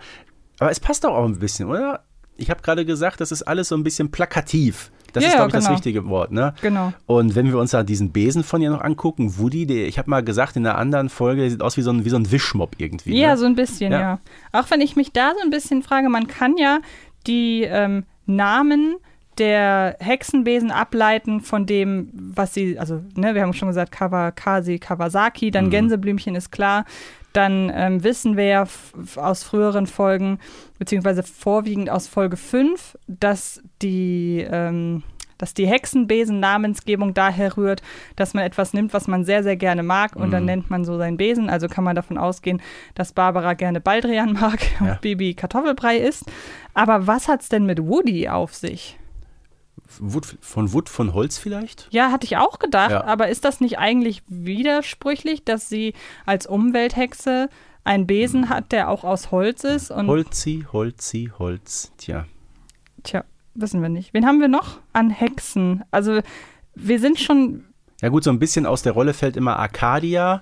[0.60, 2.04] Aber es passt doch auch ein bisschen, oder?
[2.38, 4.92] Ich habe gerade gesagt, das ist alles so ein bisschen plakativ.
[5.14, 5.76] Das Ja, ist, glaube ich, das genau.
[5.76, 6.54] richtige Wort, ne?
[6.62, 6.94] Genau.
[7.08, 10.10] Und wenn wir uns da diesen Besen von ihr noch angucken, Woody, der, ich habe
[10.10, 12.30] mal gesagt in einer anderen Folge, der sieht aus wie so ein, wie so ein
[12.32, 13.18] Wischmopp irgendwie.
[13.18, 13.38] Ja, ne?
[13.38, 14.00] so ein bisschen, ja.
[14.00, 14.20] Ja.
[14.52, 16.80] Auch wenn ich mich da so ein bisschen frage, man kann ja
[17.26, 18.98] die ähm, Namen
[19.38, 25.52] der Hexenbesen ableiten von dem, was sie, also, ne, wir haben schon gesagt, Kawakasi, Kawasaki,
[25.52, 25.70] dann Mhm.
[25.72, 26.86] Gänseblümchen ist klar.
[27.34, 28.64] Dann ähm, wissen wir ja
[29.18, 30.40] aus früheren Folgen,
[30.80, 35.04] beziehungsweise vorwiegend aus Folge 5, dass die, ähm,
[35.38, 37.82] dass die Hexenbesen-Namensgebung daher rührt,
[38.16, 40.48] dass man etwas nimmt, was man sehr, sehr gerne mag und dann Mhm.
[40.48, 41.50] nennt man so seinen Besen.
[41.50, 42.62] Also kann man davon ausgehen,
[42.94, 44.94] dass Barbara gerne Baldrian mag Ja.
[44.94, 46.24] und Bibi Kartoffelbrei isst.
[46.74, 48.98] Aber was hat's denn mit Woody auf sich?
[50.00, 51.88] Wood, von Wood von Holz vielleicht?
[51.92, 53.04] Ja, hatte ich auch gedacht, Ja.
[53.06, 55.94] aber ist das nicht eigentlich widersprüchlich, dass sie
[56.26, 57.50] als Umwelthexe
[57.84, 59.92] einen Besen hat, der auch aus Holz ist?
[59.92, 61.92] Und Holzi, Holzi, Holz.
[61.98, 62.26] Tja.
[63.04, 64.14] tja, wissen wir nicht.
[64.14, 65.84] Wen haben wir noch an Hexen?
[65.92, 66.22] Also
[66.74, 67.66] wir sind schon
[68.02, 70.42] Ja gut, so ein bisschen aus der Rolle fällt immer Arcadia,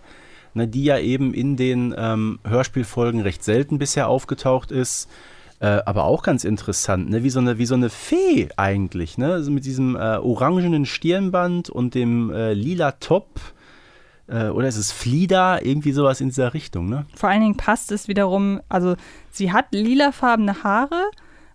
[0.53, 5.09] ne, die ja eben in den ähm, Hörspielfolgen recht selten bisher aufgetaucht ist.
[5.63, 7.23] Äh, aber auch ganz interessant, ne?
[7.23, 9.17] wie, so eine, wie so eine Fee eigentlich.
[9.17, 9.31] Ne?
[9.31, 13.39] Also mit diesem äh, orangenen Stirnband und dem äh, lila Top.
[14.27, 15.61] Äh, oder ist es Flida?
[15.61, 16.89] Irgendwie sowas in dieser Richtung.
[16.89, 17.05] Ne?
[17.15, 18.95] Vor allen Dingen passt es wiederum, also
[19.31, 21.09] sie hat lilafarbene Haare,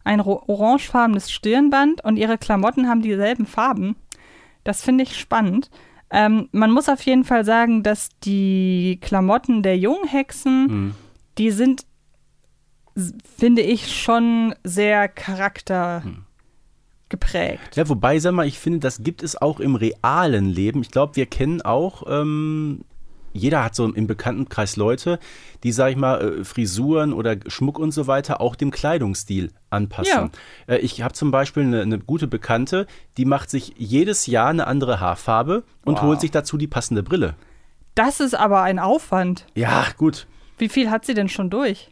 [0.04, 3.94] ein orangefarbenes Stirnband und ihre Klamotten haben dieselben Farben.
[4.64, 5.68] Das finde ich spannend.
[6.10, 10.94] Ähm, man muss auf jeden Fall sagen, dass die Klamotten der Junghexen, Hm.
[11.36, 11.84] die sind,
[13.36, 16.02] finde ich, schon sehr charakter
[17.08, 17.76] geprägt.
[17.76, 20.82] Ja, wobei, sag mal, ich finde, das gibt es auch im realen Leben.
[20.82, 22.80] Ich glaube, wir kennen auch, ähm,
[23.32, 25.18] jeder hat so im Bekanntenkreis Leute,
[25.62, 30.30] die, sag ich mal, äh, Frisuren oder Schmuck und so weiter auch dem Kleidungsstil anpassen.
[30.66, 34.66] Äh, ich habe zum Beispiel eine, eine gute Bekannte, die macht sich jedes Jahr eine
[34.66, 36.02] andere Haarfarbe und Wow.
[36.02, 37.34] holt sich dazu die passende Brille.
[37.94, 39.46] Das ist aber ein Aufwand.
[39.54, 40.26] Ja, gut.
[40.58, 41.90] Wie viel hat sie denn schon durch?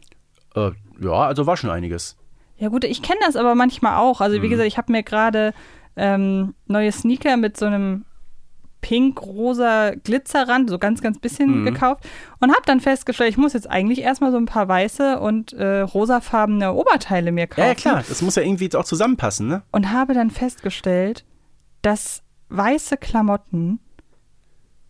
[0.55, 2.17] Äh, ja, also war schon einiges.
[2.57, 4.19] Ja gut, ich kenne das aber manchmal auch.
[4.21, 4.51] Also wie Mhm.
[4.51, 5.53] gesagt, ich habe mir gerade
[5.95, 8.05] ähm, neue Sneaker mit so einem
[8.81, 11.65] pink-rosa Glitzerrand, so ganz, ganz bisschen Mhm.
[11.65, 12.07] gekauft
[12.39, 15.79] und habe dann festgestellt, ich muss jetzt eigentlich erstmal so ein paar weiße und äh,
[15.81, 17.61] rosafarbene Oberteile mir kaufen.
[17.61, 18.03] Ja, ja, klar.
[18.07, 19.63] Das muss ja irgendwie jetzt auch zusammenpassen, ne?
[19.71, 21.25] Und habe dann festgestellt,
[21.81, 23.79] dass weiße Klamotten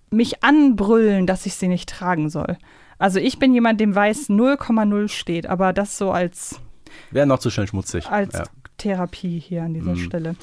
[0.09, 2.57] mich anbrüllen, dass ich sie nicht tragen soll.
[2.99, 6.59] Also ich bin jemand, dem weiß 0,0 steht, aber das so als
[7.11, 8.07] Wäre noch zu schnell schmutzig.
[8.09, 8.43] als ja.
[8.77, 9.97] Therapie hier an dieser Mhm.
[9.97, 10.35] Stelle.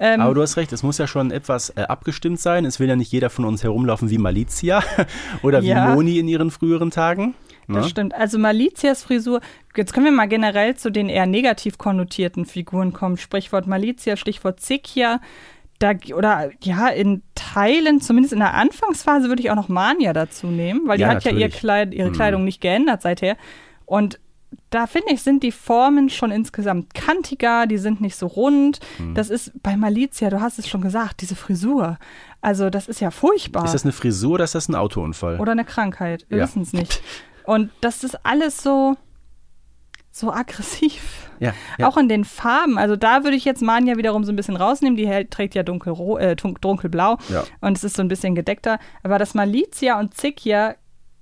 [0.00, 2.64] Ähm, Aber du hast recht, es muss ja schon etwas äh, abgestimmt sein.
[2.64, 4.82] Es will ja nicht jeder von uns herumlaufen wie Malizia
[5.42, 5.94] oder wie Ja.
[5.94, 7.34] Moni in ihren früheren Tagen.
[7.68, 7.88] das Ne?
[7.90, 8.14] stimmt.
[8.14, 9.40] Also Malicias Frisur,
[9.76, 13.16] jetzt können wir mal generell zu den eher negativ konnotierten Figuren kommen.
[13.18, 15.20] Sprichwort Malizia, Stichwort Zikia.
[15.82, 20.46] Da, oder ja, in Teilen, zumindest in der Anfangsphase, würde ich auch noch Mania dazu
[20.46, 21.56] nehmen, weil die Ja, hat ja ihr natürlich.
[21.58, 22.14] Kleid, ihre Mhm.
[22.14, 23.36] Kleidung nicht geändert seither.
[23.84, 24.20] Und
[24.70, 28.78] da finde ich, sind die Formen schon insgesamt kantiger, die sind nicht so rund.
[28.98, 29.14] Mhm.
[29.14, 31.98] Das ist bei Malizia, du hast es schon gesagt, diese Frisur.
[32.42, 33.64] Also, das ist ja furchtbar.
[33.64, 35.40] Ist das eine Frisur oder ist das ein Autounfall?
[35.40, 36.26] Oder eine Krankheit.
[36.28, 36.44] Wir Ja.
[36.44, 37.02] wissen es nicht.
[37.44, 38.94] Und das ist alles so,
[40.12, 41.28] so aggressiv.
[41.40, 41.88] ja, ja.
[41.88, 42.76] Auch in den Farben.
[42.78, 44.96] Also da würde ich jetzt Mania wiederum so ein bisschen rausnehmen.
[44.96, 47.44] Die hält- trägt ja dunkelro äh, dun- dunkelblau Ja.
[47.60, 48.78] und es ist so ein bisschen gedeckter.
[49.02, 50.74] Aber das Malizia und Zikia,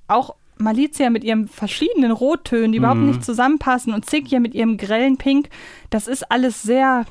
[0.09, 3.07] auch Malizia mit ihren verschiedenen Rottönen, die überhaupt Mhm.
[3.07, 5.49] nicht zusammenpassen und Zikia mit ihrem grellen Pink,
[5.89, 7.07] das ist alles sehr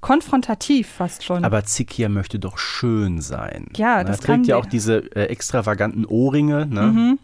[0.00, 1.44] konfrontativ fast schon.
[1.44, 3.66] Aber Zikia möchte doch schön sein.
[3.76, 4.04] Ja, Ne?
[4.06, 6.66] das kann trägt ja auch diese äh, extravaganten Ohrringe.
[6.66, 6.82] Ne?
[6.82, 7.18] Mhm.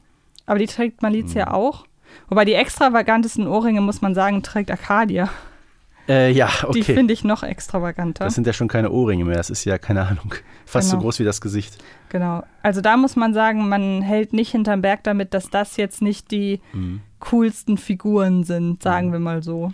[0.47, 1.53] Aber die trägt Malizia Mhm.
[1.53, 1.87] auch.
[2.29, 5.29] Wobei die extravagantesten Ohrringe, muss man sagen, trägt Arcadia.
[6.07, 6.95] Äh, ja, Die okay.
[6.95, 8.25] finde ich noch extravaganter.
[8.25, 9.37] Das sind ja schon keine Ohrringe mehr.
[9.37, 10.35] Das ist ja, keine Ahnung,
[10.67, 11.05] fast so Genau.
[11.05, 11.79] groß wie das Gesicht.
[12.11, 12.43] Genau.
[12.63, 16.31] Also da muss man sagen, man hält nicht hinterm Berg damit, dass das jetzt nicht
[16.31, 17.01] die Mhm.
[17.21, 19.73] coolsten Figuren sind, sagen wir mal so.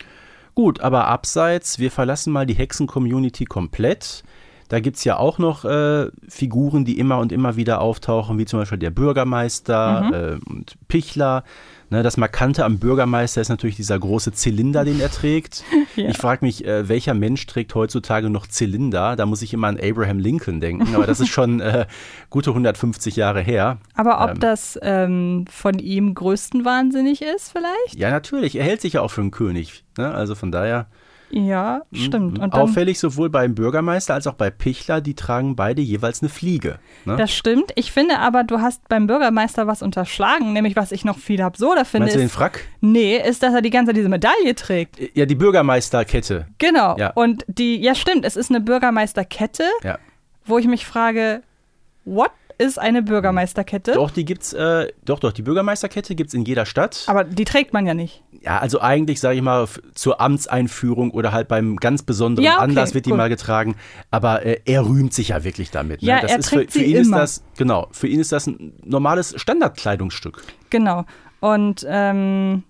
[0.54, 4.22] Gut, aber abseits, wir verlassen mal die Hexen-Community komplett.
[4.68, 8.44] Da gibt es ja auch noch äh, Figuren, die immer und immer wieder auftauchen, wie
[8.44, 10.12] zum Beispiel der Bürgermeister Mhm.
[10.14, 11.42] äh, und Pichler.
[11.92, 15.64] Ne, das Markante am Bürgermeister ist natürlich dieser große Zylinder, den er trägt.
[15.96, 16.08] Ja.
[16.08, 19.16] Ich frage mich, äh, welcher Mensch trägt heutzutage noch Zylinder?
[19.16, 21.86] Da muss ich immer an Abraham Lincoln denken, aber das ist schon äh,
[22.30, 23.78] gute 150 Jahre her.
[23.96, 24.38] Aber ob Ähm.
[24.40, 27.98] das ähm, von ihm größtenwahnsinnig ist, vielleicht?
[27.98, 28.54] Ja, natürlich.
[28.54, 29.84] Er hält sich ja auch für einen König.
[29.98, 30.14] Ne?
[30.14, 30.86] Also von daher
[31.30, 32.38] Ja, stimmt.
[32.38, 36.28] Und dann, auffällig sowohl beim Bürgermeister als auch bei Pichler, die tragen beide jeweils eine
[36.28, 36.78] Fliege.
[37.04, 37.16] Ne?
[37.16, 37.72] das stimmt.
[37.76, 41.84] Ich finde aber, du hast beim Bürgermeister was unterschlagen, nämlich was ich noch viel absurder
[41.84, 42.06] finde.
[42.06, 42.66] Meinst du den Frack?
[42.80, 44.98] nee, ist, dass er die ganze Zeit diese Medaille trägt.
[45.16, 46.48] Ja, die Bürgermeisterkette.
[46.58, 46.96] Genau.
[46.98, 47.10] Ja.
[47.14, 49.98] Und die, ja stimmt, es ist eine Bürgermeisterkette, Ja.
[50.44, 51.42] wo ich mich frage,
[52.04, 53.92] what ist eine Bürgermeisterkette?
[53.92, 57.04] Doch, die gibt's, äh, doch, doch, die Bürgermeisterkette gibt's in jeder Stadt.
[57.06, 58.22] Aber die trägt man ja nicht.
[58.42, 62.64] ja, also eigentlich, sage ich mal, zur Amtseinführung oder halt beim ganz besonderen Ja, okay,
[62.64, 63.16] Anlass wird die gut.
[63.16, 63.76] mal getragen.
[64.10, 66.02] Aber äh, er rühmt sich ja wirklich damit.
[66.02, 66.08] Ne?
[66.08, 67.22] Ja, das er ist für, trägt für sie ihn immer.
[67.22, 70.42] ist das, genau, für ihn ist das ein normales Standardkleidungsstück.
[70.68, 71.04] Genau.
[71.40, 72.64] Und ähm,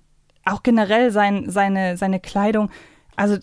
[0.44, 2.70] auch generell sein, seine, seine Kleidung.
[3.16, 3.38] Also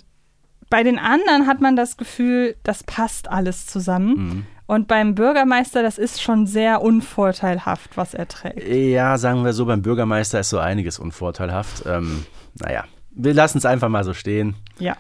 [0.70, 4.16] bei den anderen hat man das Gefühl, das passt alles zusammen.
[4.18, 4.46] Mhm.
[4.66, 8.68] Und beim Bürgermeister, das ist schon sehr unvorteilhaft, was er trägt.
[8.68, 11.86] Ja, sagen wir so, beim Bürgermeister ist so einiges unvorteilhaft.
[11.88, 12.26] Ähm,
[12.56, 14.56] naja, wir lassen es einfach mal so stehen.
[14.78, 14.98] Ja.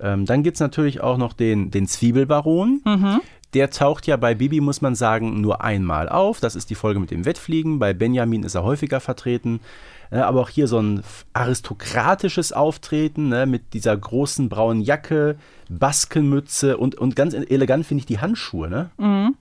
[0.00, 2.82] Ähm, dann gibt es natürlich auch noch den, den Zwiebelbaron.
[2.84, 3.20] Mhm.
[3.54, 6.40] Der taucht ja bei Bibi, muss man sagen, nur einmal auf.
[6.40, 7.78] Das ist die Folge mit dem Wettfliegen.
[7.78, 9.60] Bei Benjamin ist er häufiger vertreten.
[10.10, 15.36] Äh, aber auch hier so ein aristokratisches Auftreten ne, mit dieser großen braunen Jacke,
[15.68, 18.68] Baskenmütze und, und ganz elegant finde ich die Handschuhe.
[18.68, 18.90] Ne?
[18.98, 19.34] Mhm.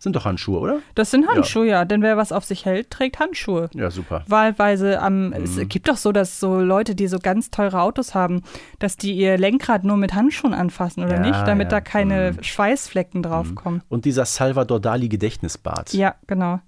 [0.00, 0.78] Sind doch Handschuhe, oder?
[0.94, 1.84] Das sind Handschuhe, ja.
[1.84, 3.68] Denn wer was auf sich hält, trägt Handschuhe.
[3.74, 4.22] Ja, super.
[4.28, 5.32] Wahlweise am.
[5.32, 5.68] Es Mhm.
[5.68, 8.42] gibt doch so, dass so Leute, die so ganz teure Autos haben,
[8.78, 11.46] dass die ihr Lenkrad nur mit Handschuhen anfassen, oder Ja, nicht?
[11.48, 11.78] Damit ja.
[11.78, 12.44] da keine Mhm.
[12.44, 13.82] Schweißflecken draufkommen.
[13.88, 15.92] Und dieser Salvador Dali Gedächtnisbart.
[15.94, 16.60] Ja, genau.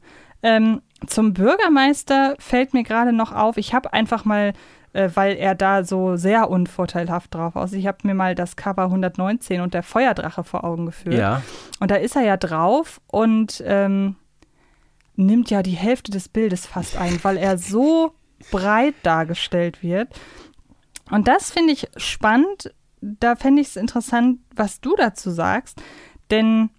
[0.42, 4.52] Ähm, zum Bürgermeister fällt mir gerade noch auf, ich habe einfach mal,
[4.92, 8.84] äh, weil er da so sehr unvorteilhaft drauf aussieht, ich habe mir mal das Cover
[8.84, 11.16] 119 und der Feuerdrache vor Augen geführt.
[11.16, 11.42] Ja.
[11.78, 14.16] Und da ist er ja drauf und ähm,
[15.16, 18.14] nimmt ja die Hälfte des Bildes fast ein, weil er so
[18.50, 20.08] breit dargestellt wird.
[21.10, 22.72] Und das finde ich spannend.
[23.00, 25.82] Da fände ich es interessant, was du dazu sagst.
[26.30, 26.70] Denn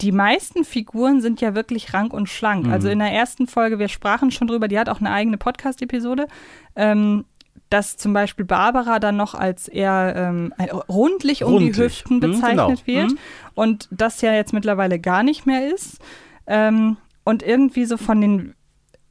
[0.00, 2.66] die meisten Figuren sind ja wirklich rank und schlank.
[2.66, 2.72] Mhm.
[2.72, 6.28] Also in der ersten Folge, wir sprachen schon drüber, die hat auch eine eigene Podcast-Episode,
[6.76, 7.24] ähm,
[7.70, 11.76] dass zum Beispiel Barbara dann noch als eher ähm, ein- rundlich um Rundlich.
[11.76, 12.86] die Hüften Mhm, bezeichnet genau.
[12.86, 13.18] wird Mhm.
[13.54, 15.98] und das ja jetzt mittlerweile gar nicht mehr ist.
[16.46, 18.54] Ähm, und irgendwie so von den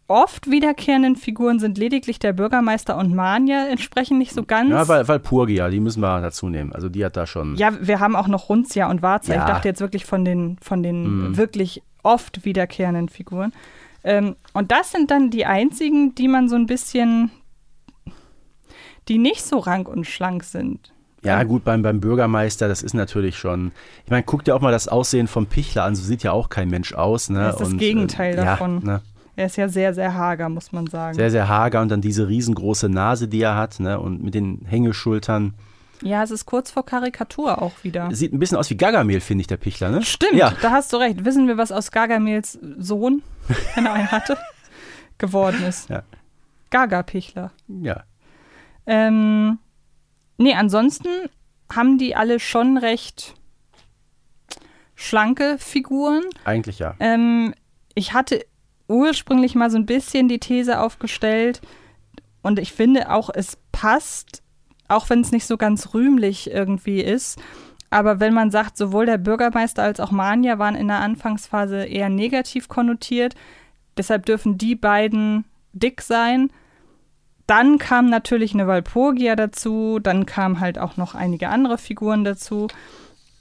[0.07, 4.69] oft wiederkehrenden Figuren sind lediglich der Bürgermeister und Manja entsprechend nicht so ganz.
[4.69, 6.71] Ja, weil, Purgia, die müssen wir dazu nehmen.
[6.73, 7.55] Also die hat da schon.
[7.55, 9.33] Ja, wir haben auch noch Runzia und Warza.
[9.33, 9.39] Ja.
[9.41, 11.37] Ich dachte jetzt wirklich von den, von den Mhm.
[11.37, 13.51] wirklich oft wiederkehrenden Figuren.
[14.03, 17.31] Ähm, und das sind dann die einzigen, die man so ein bisschen,
[19.07, 20.93] die nicht so rank und schlank sind.
[21.23, 23.71] Ja, gut, beim, beim Bürgermeister, das ist natürlich schon.
[24.05, 26.47] Ich meine, guck dir auch mal das Aussehen vom Pichler an, so sieht ja auch
[26.47, 27.29] kein Mensch aus.
[27.29, 27.39] Ne?
[27.39, 28.79] Das ist das Und, Gegenteil äh, davon.
[28.81, 29.01] Ja, ne?
[29.37, 31.13] Er ist ja sehr, sehr hager, muss man sagen.
[31.15, 33.99] Sehr, sehr hager und dann diese riesengroße Nase, die er hat, ne?
[33.99, 35.53] Und mit den Hängeschultern.
[36.01, 38.09] ja, es ist kurz vor Karikatur auch wieder.
[38.13, 40.01] Sieht ein bisschen aus wie Gargamel, finde ich, der Pichler, ne?
[40.03, 40.53] Stimmt, Ja.
[40.61, 41.23] da hast du recht.
[41.23, 43.21] Wissen wir, was aus Gargamels Sohn,
[43.75, 44.37] wenn er einen hatte,
[45.19, 45.87] geworden ist?
[45.89, 46.01] Ja.
[46.71, 47.51] Gaga-Pichler.
[47.67, 48.03] Ja.
[48.87, 49.59] Ähm,
[50.37, 51.07] nee, ansonsten
[51.71, 53.35] haben die alle schon recht
[54.95, 56.23] schlanke Figuren.
[56.43, 56.95] Eigentlich ja.
[56.99, 57.53] Ähm,
[57.93, 58.43] ich hatte
[58.87, 61.61] ursprünglich mal so ein bisschen die These aufgestellt
[62.41, 64.41] und ich finde auch, es passt,
[64.87, 67.39] auch wenn es nicht so ganz rühmlich irgendwie ist.
[67.89, 72.09] Aber wenn man sagt, sowohl der Bürgermeister als auch Manja waren in der Anfangsphase eher
[72.09, 73.35] negativ konnotiert,
[73.97, 76.49] deshalb dürfen die beiden dick sein.
[77.47, 82.67] Dann kam natürlich eine Walpurgia dazu, dann kamen halt auch noch einige andere Figuren dazu.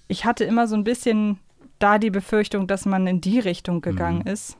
[0.07, 1.39] Ich hatte immer so ein bisschen
[1.79, 4.57] da die Befürchtung, dass man in die Richtung gegangen ist.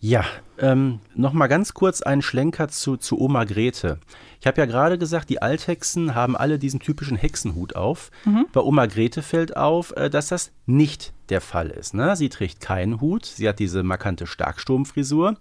[0.00, 0.24] Ja,
[0.58, 3.98] ähm, nochmal ganz kurz einen Schlenker zu, zu Oma Grete.
[4.40, 8.10] Ich habe ja gerade gesagt, die Althexen haben alle diesen typischen Hexenhut auf.
[8.52, 11.94] Bei Oma Grete fällt auf, äh, dass das nicht der Fall ist.
[11.94, 12.14] Ne?
[12.14, 15.36] Sie trägt keinen Hut, sie hat diese markante Starksturmfrisur,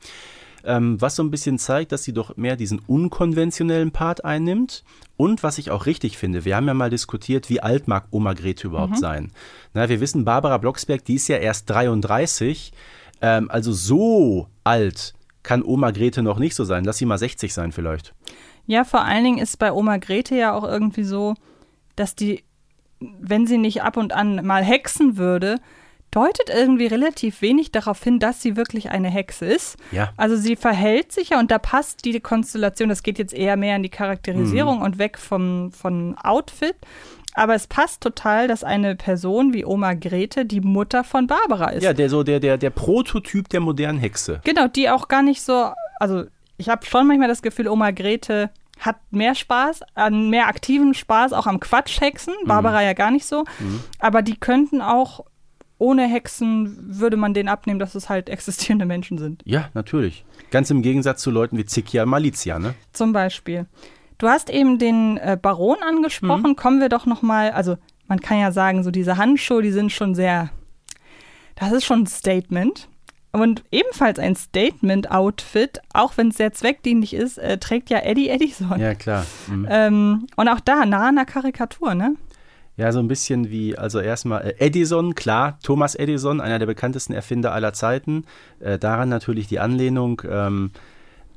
[0.64, 4.84] ähm, was so ein bisschen zeigt, dass sie doch mehr diesen unkonventionellen Part einnimmt.
[5.18, 8.34] Und was ich auch richtig finde, wir haben ja mal diskutiert, wie alt mag Oma
[8.34, 9.32] Grete überhaupt sein.
[9.74, 12.72] Na, wir wissen, Barbara Blocksberg, die ist ja erst 33.
[13.22, 15.13] Ähm, also so alt
[15.43, 16.84] kann Oma Grete noch nicht so sein.
[16.84, 18.13] Lass sie mal 60 sein vielleicht.
[18.65, 21.36] Ja, vor allen Dingen ist bei Oma Grete ja auch irgendwie so,
[21.95, 22.43] dass die
[22.99, 25.57] wenn sie nicht ab und an mal hexen würde,
[26.11, 29.78] deutet irgendwie relativ wenig darauf hin, dass sie wirklich eine Hexe ist.
[29.91, 30.13] Ja.
[30.18, 33.76] Also sie verhält sich ja und da passt die Konstellation, das geht jetzt eher mehr
[33.76, 36.76] in die Charakterisierung und weg vom, vom Outfit.
[37.38, 41.84] Aber es passt total, dass eine Person wie Oma Grete die Mutter von Barbara ist.
[41.84, 44.42] Ja, der so der, der, der Prototyp der modernen Hexe.
[44.44, 45.70] Genau, die auch gar nicht so,
[46.00, 46.24] also
[46.58, 51.34] ich habe schon manchmal das Gefühl, Oma Grete hat mehr Spaß, an mehr aktiven Spaß,
[51.34, 52.34] auch am Quatschhexen.
[52.46, 53.46] Barbara ja gar nicht so.
[54.00, 55.24] Aber die könnten auch,
[55.78, 59.44] ohne Hexen würde man denen abnehmen, dass es halt existierende Menschen sind.
[59.46, 60.26] Ja, natürlich.
[60.50, 62.74] Ganz im Gegensatz zu Leuten wie Zikia Malizia, ne?
[62.94, 63.68] Zum Beispiel.
[64.18, 66.55] Du hast eben den äh, Baron angesprochen.
[66.55, 69.91] Kommen wir doch noch mal, also man kann ja sagen, so diese Handschuhe, die sind
[69.91, 70.49] schon sehr,
[71.55, 72.88] das ist schon ein Statement.
[73.32, 78.80] Und ebenfalls ein Statement-Outfit, auch wenn es sehr zweckdienlich ist, äh, trägt ja Eddie Edison.
[78.80, 79.26] Ja, klar.
[79.47, 79.68] Mhm.
[79.70, 82.15] Ähm, und auch da nah an der Karikatur, ne?
[82.78, 87.13] Ja, so ein bisschen wie, also erstmal äh, Edison, klar, Thomas Edison, einer der bekanntesten
[87.13, 88.26] Erfinder aller Zeiten.
[88.59, 90.22] Äh, daran natürlich die Anlehnung.
[90.28, 90.72] Ähm,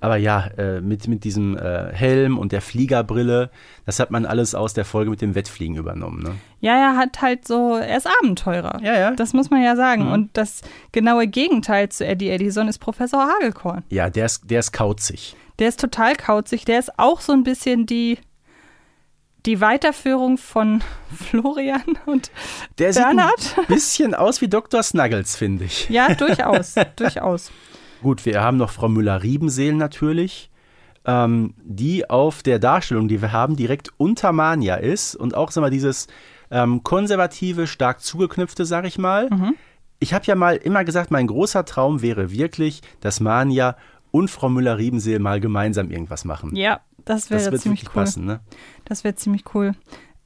[0.01, 3.51] aber ja, äh, mit, mit diesem äh, Helm und der Fliegerbrille,
[3.87, 6.23] das hat man alles aus der Folge mit dem Wettfliegen übernommen.
[6.23, 6.35] Ne?
[6.61, 8.81] Ja, er hat halt so, er ist Abenteurer.
[8.83, 9.11] Ja, ja.
[9.13, 10.07] Das muss man ja sagen.
[10.07, 10.13] Mhm.
[10.13, 13.85] Und das genaue Gegenteil zu Eddie Edison ist Professor Hagelkorn.
[13.91, 15.37] Ja, der ist, der ist kauzig.
[15.59, 16.65] Der ist total kauzig.
[16.65, 18.19] Der ist auch so ein bisschen die,
[19.45, 20.83] die Weiterführung von
[21.31, 22.31] Florian und
[22.79, 23.39] Der Bernhard?
[23.41, 24.83] sieht ein bisschen aus wie Dr.
[24.83, 25.89] Snuggles, finde ich.
[25.91, 27.51] ja, durchaus, durchaus.
[28.03, 30.51] Gut, wir haben noch Frau Müller-Riebenseel natürlich,
[31.05, 35.61] ähm, die auf der Darstellung, die wir haben, direkt unter Mania ist und auch, sag
[35.61, 36.07] mal, dieses
[36.51, 39.29] ähm, konservative, stark zugeknüpfte, sag ich mal.
[39.99, 43.77] Ich habe ja mal immer gesagt, mein großer Traum wäre wirklich, dass Mania
[44.11, 46.57] und Frau Müller-Riebenseel mal gemeinsam irgendwas machen.
[46.57, 47.93] Ja, das das wäre wird ziemlich cool.
[47.93, 48.41] passen, ne?
[48.85, 49.73] Das wäre ziemlich cool.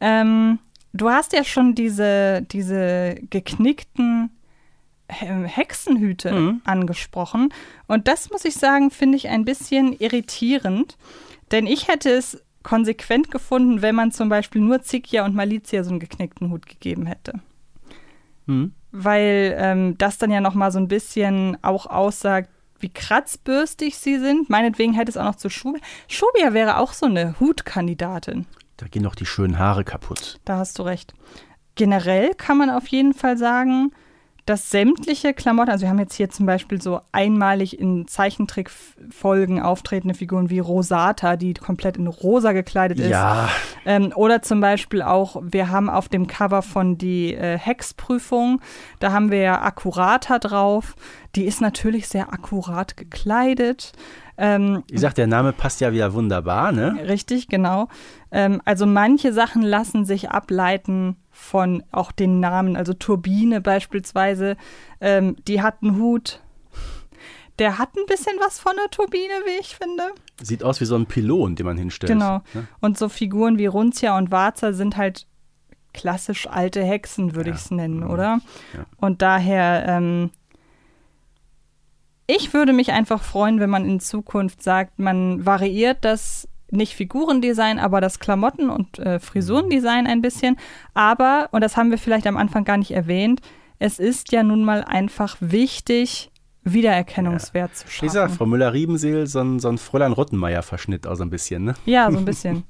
[0.01, 0.59] Ähm,
[0.93, 4.31] du hast ja schon diese, diese geknickten
[5.09, 6.63] Hexenhüte Mhm.
[6.65, 7.53] angesprochen.
[7.87, 10.97] Und das muss ich sagen, finde ich ein bisschen irritierend.
[11.51, 15.91] Denn ich hätte es konsequent gefunden, wenn man zum Beispiel nur Zikia und Malizia so
[15.91, 17.35] einen geknickten Hut gegeben hätte.
[18.47, 18.73] Mhm.
[18.93, 22.49] Weil ähm, das dann ja noch mal so ein bisschen auch aussagt,
[22.79, 24.49] wie kratzbürstig sie sind.
[24.51, 25.81] Meinetwegen hätte es auch noch zu Schubia.
[26.09, 28.47] Schubia wäre auch so eine Hutkandidatin.
[28.77, 30.41] Da gehen noch die schönen Haare kaputt.
[30.45, 31.15] Da hast du recht.
[31.77, 33.93] Generell kann man auf jeden Fall sagen,
[34.47, 40.15] dass sämtliche Klamotten, also wir haben jetzt hier zum Beispiel so einmalig in Zeichentrickfolgen auftretende
[40.15, 43.11] Figuren wie Rosata, die komplett in rosa gekleidet ist.
[43.11, 43.49] Ja,
[43.87, 48.61] Ähm, oder zum Beispiel auch, wir haben auf dem Cover von die äh, Hexprüfung,
[49.01, 50.95] da haben wir ja Akkurata drauf.
[51.35, 53.93] Die ist natürlich sehr akkurat gekleidet.
[54.37, 56.97] Ähm, ich sag, der Name passt ja wieder wunderbar, ne?
[57.09, 57.89] Richtig, genau.
[58.33, 62.77] Ähm, also manche Sachen lassen sich ableiten von auch den Namen.
[62.77, 64.57] Also Turbine beispielsweise,
[65.01, 66.41] ähm, die hat einen Hut.
[67.61, 70.03] Der hat ein bisschen was von einer Turbine, wie ich finde.
[70.43, 72.13] Sieht aus wie so ein Pylon, den man hinstellt.
[72.13, 72.43] Genau.
[72.53, 72.67] Ne?
[72.81, 75.29] Und so Figuren wie Runzia und Warza sind halt
[75.93, 77.55] klassisch alte Hexen, würde Ja.
[77.57, 78.11] ich es nennen, Mhm.
[78.11, 78.41] oder?
[78.77, 78.85] Ja.
[78.97, 80.31] Und daher, ähm,
[82.27, 87.79] ich würde mich einfach freuen, wenn man in Zukunft sagt, man variiert das nicht Figurendesign,
[87.79, 90.57] aber das Klamotten- und äh, Frisurendesign ein bisschen.
[90.95, 93.41] Aber, und das haben wir vielleicht am Anfang gar nicht erwähnt,
[93.79, 96.31] es ist ja nun mal einfach wichtig,
[96.65, 98.07] Wiedererkennungswert zu schaffen.
[98.07, 101.75] Ich sag, Frau Müller-Riebenseel, so ein, so ein Fräulein Rottenmeier-Verschnitt auch so ein bisschen, ne?
[101.85, 102.65] Ja, so ein bisschen.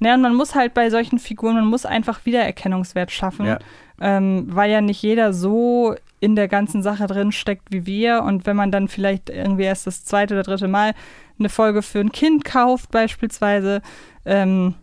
[0.00, 3.58] Ja, und man muss halt bei solchen Figuren, man muss einfach Wiedererkennungswert schaffen, Ja.
[4.00, 8.22] ähm, weil ja nicht jeder so in der ganzen Sache drin steckt wie wir.
[8.22, 10.94] Und wenn man dann vielleicht irgendwie erst das zweite oder dritte Mal
[11.38, 13.82] eine Folge für ein Kind kauft, beispielsweise,
[14.24, 14.74] ähm,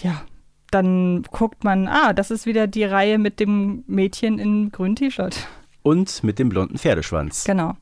[0.00, 0.22] ja,
[0.70, 5.36] dann guckt man, ah, das ist wieder die Reihe mit dem Mädchen im grünen T-Shirt.
[5.82, 7.44] Und mit dem blonden Pferdeschwanz.
[7.44, 7.74] Genau.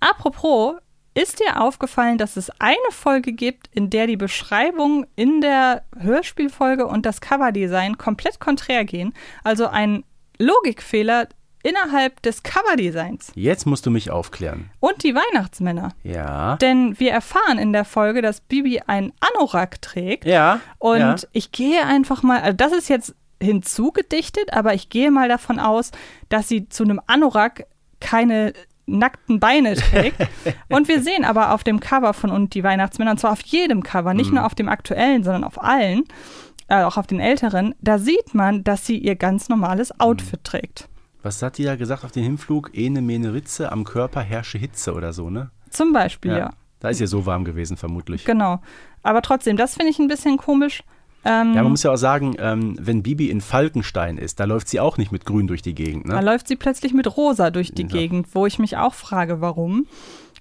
[0.00, 0.76] Apropos,
[1.14, 6.86] ist dir aufgefallen, dass es eine Folge gibt, in der die Beschreibung in der Hörspielfolge
[6.86, 9.12] und das Coverdesign komplett konträr gehen?
[9.42, 10.04] Also ein
[10.38, 11.28] Logikfehler
[11.62, 14.70] innerhalb des Coverdesigns Jetzt musst du mich aufklären.
[14.80, 15.90] und die Weihnachtsmänner.
[16.02, 16.56] Ja.
[16.56, 20.24] Denn wir erfahren in der Folge, dass Bibi ein Anorak trägt.
[20.24, 20.60] Ja.
[20.78, 21.16] Und ja.
[21.32, 25.90] ich gehe einfach mal, also das ist jetzt hinzugedichtet, aber ich gehe mal davon aus,
[26.28, 27.66] dass sie zu einem Anorak
[28.00, 28.52] keine
[28.86, 30.16] nackten Beine trägt.
[30.68, 33.82] und wir sehen aber auf dem Cover von Und die Weihnachtsmänner, und zwar auf jedem
[33.82, 36.04] Cover, nicht nur auf dem aktuellen, sondern auf allen,
[36.68, 40.88] äh, auch auf den älteren, da sieht man, dass sie ihr ganz normales Outfit trägt.
[41.22, 42.70] Was hat die da gesagt auf den Hinflug?
[42.74, 45.50] Ene mene Ritze, am Körper herrsche Hitze oder so, ne?
[45.70, 46.50] Zum Beispiel, ja.
[46.80, 48.24] Da ist ihr so warm gewesen, vermutlich.
[48.24, 48.60] Genau.
[49.02, 50.82] Aber trotzdem, das finde ich ein bisschen komisch.
[51.24, 54.68] Ähm, Ja, man muss ja auch sagen, ähm, wenn Bibi in Falkenstein ist, da läuft
[54.68, 56.08] sie auch nicht mit grün durch die Gegend.
[56.08, 56.24] da Ne?
[56.24, 57.88] läuft sie plötzlich mit rosa durch die Ja.
[57.88, 59.86] Gegend, wo ich mich auch frage, warum.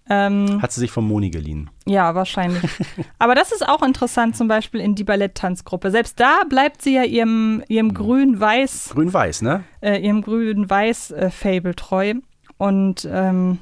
[0.09, 1.69] Ähm, Hat sie sich vom Moni geliehen.
[1.85, 2.63] ja, wahrscheinlich.
[3.19, 5.91] Aber das ist auch interessant, zum Beispiel in die Balletttanzgruppe.
[5.91, 9.63] Selbst da bleibt sie ja ihrem, ihrem grün-weiß, Grün-Weiß, ne?
[9.81, 12.13] äh, ihrem grün-weiß-Fable treu.
[12.57, 13.59] Und ähm,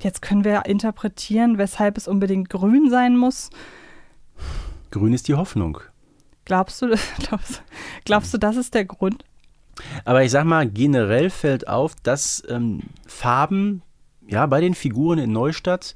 [0.00, 3.50] jetzt können wir interpretieren, weshalb es unbedingt grün sein muss.
[4.90, 5.78] Grün ist die Hoffnung.
[6.44, 7.62] Glaubst du, glaubst,
[8.04, 9.24] glaubst du, das ist der Grund?
[10.04, 13.82] Aber ich sag mal, generell fällt auf, dass ähm, Farben
[14.28, 15.94] ja bei den Figuren in Neustadt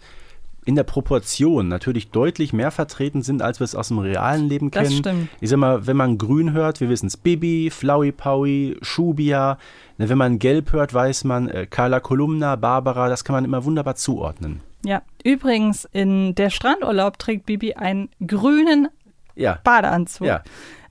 [0.67, 4.71] in der Proportion natürlich deutlich mehr vertreten sind, als wir es aus dem realen Leben
[4.71, 4.99] Das kennen.
[5.01, 5.29] stimmt.
[5.41, 9.57] Ich sag mal, wenn man grün hört, wir wissen es, Bibi, Flowey Powie, Schubia.
[9.97, 13.65] Ne, Wenn man gelb hört, weiß man äh, Carla Kolumna, Barbara, das kann man immer
[13.65, 14.61] wunderbar zuordnen.
[14.85, 18.89] Ja, übrigens, in der Strandurlaub trägt Bibi einen grünen
[19.37, 20.27] Ja, Badeanzug.
[20.27, 20.43] ja.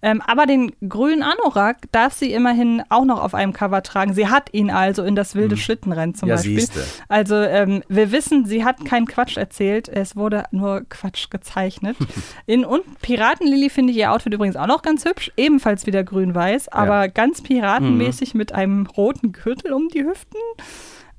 [0.01, 4.13] Ähm, aber den grünen Anorak darf sie immerhin auch noch auf einem Cover tragen.
[4.13, 6.29] Sie hat ihn also in das wilde Schlittenrennen zum Mhm.
[6.29, 6.59] Ja, Beispiel.
[6.59, 6.83] siehste.
[7.09, 9.89] Also ähm, wir wissen, sie hat keinen Quatsch erzählt.
[9.89, 11.97] Es wurde nur Quatsch gezeichnet.
[12.45, 15.31] in und Piratenlily finde ich ihr Outfit übrigens auch noch ganz hübsch.
[15.35, 18.37] Ebenfalls wieder grün-weiß, aber ganz piratenmäßig Mhm.
[18.37, 20.39] mit einem roten Gürtel um die Hüften.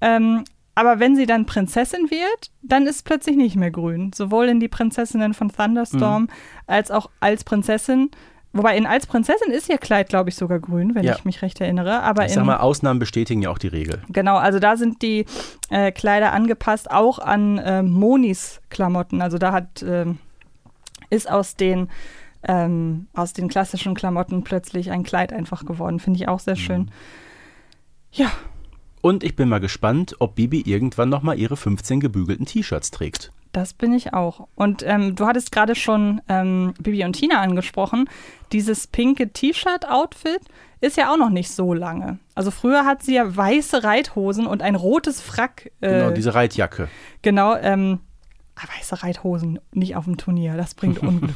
[0.01, 4.13] Ähm, aber wenn sie dann Prinzessin wird, dann ist es plötzlich nicht mehr grün.
[4.15, 6.29] Sowohl in die Prinzessinnen von Thunderstorm Mhm.
[6.67, 8.11] als auch als Prinzessin.
[8.53, 11.15] Wobei in als Prinzessin ist ihr Kleid, glaube ich, sogar grün, wenn Ja.
[11.17, 12.03] ich mich recht erinnere.
[12.03, 14.03] Aber Ich sag mal, Ausnahmen bestätigen ja auch die Regel.
[14.09, 15.25] Genau, also da sind die
[15.69, 19.23] äh, Kleider angepasst, auch an ähm, Monis Klamotten.
[19.23, 20.19] Also da hat ähm,
[21.11, 21.89] ist aus den
[22.43, 26.01] ähm, aus den klassischen Klamotten plötzlich ein Kleid einfach geworden.
[26.01, 26.91] Finde ich auch sehr schön.
[28.13, 28.31] Ja,
[29.03, 33.31] Und ich bin mal gespannt, ob Bibi irgendwann nochmal ihre 15 gebügelten T-Shirts trägt.
[33.53, 34.47] Das bin ich auch.
[34.55, 38.09] Und ähm, du hattest gerade schon ähm, Bibi und Tina angesprochen.
[38.53, 40.41] Dieses pinke T-Shirt-Outfit
[40.81, 42.19] ist ja auch noch nicht so lange.
[42.35, 45.71] Also früher hat sie ja weiße Reithosen und ein rotes Frack.
[45.81, 46.89] Äh, Genau, diese Reitjacke.
[47.23, 48.01] Genau, ähm,
[48.57, 50.57] ah, weiße Reithosen nicht auf dem Turnier.
[50.57, 51.35] Das bringt Unglück.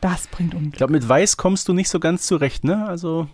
[0.00, 0.76] das bringt Ich Unglück.
[0.76, 2.86] glaube, mit Weiß kommst du nicht so ganz zurecht, ne?
[2.86, 3.28] Also.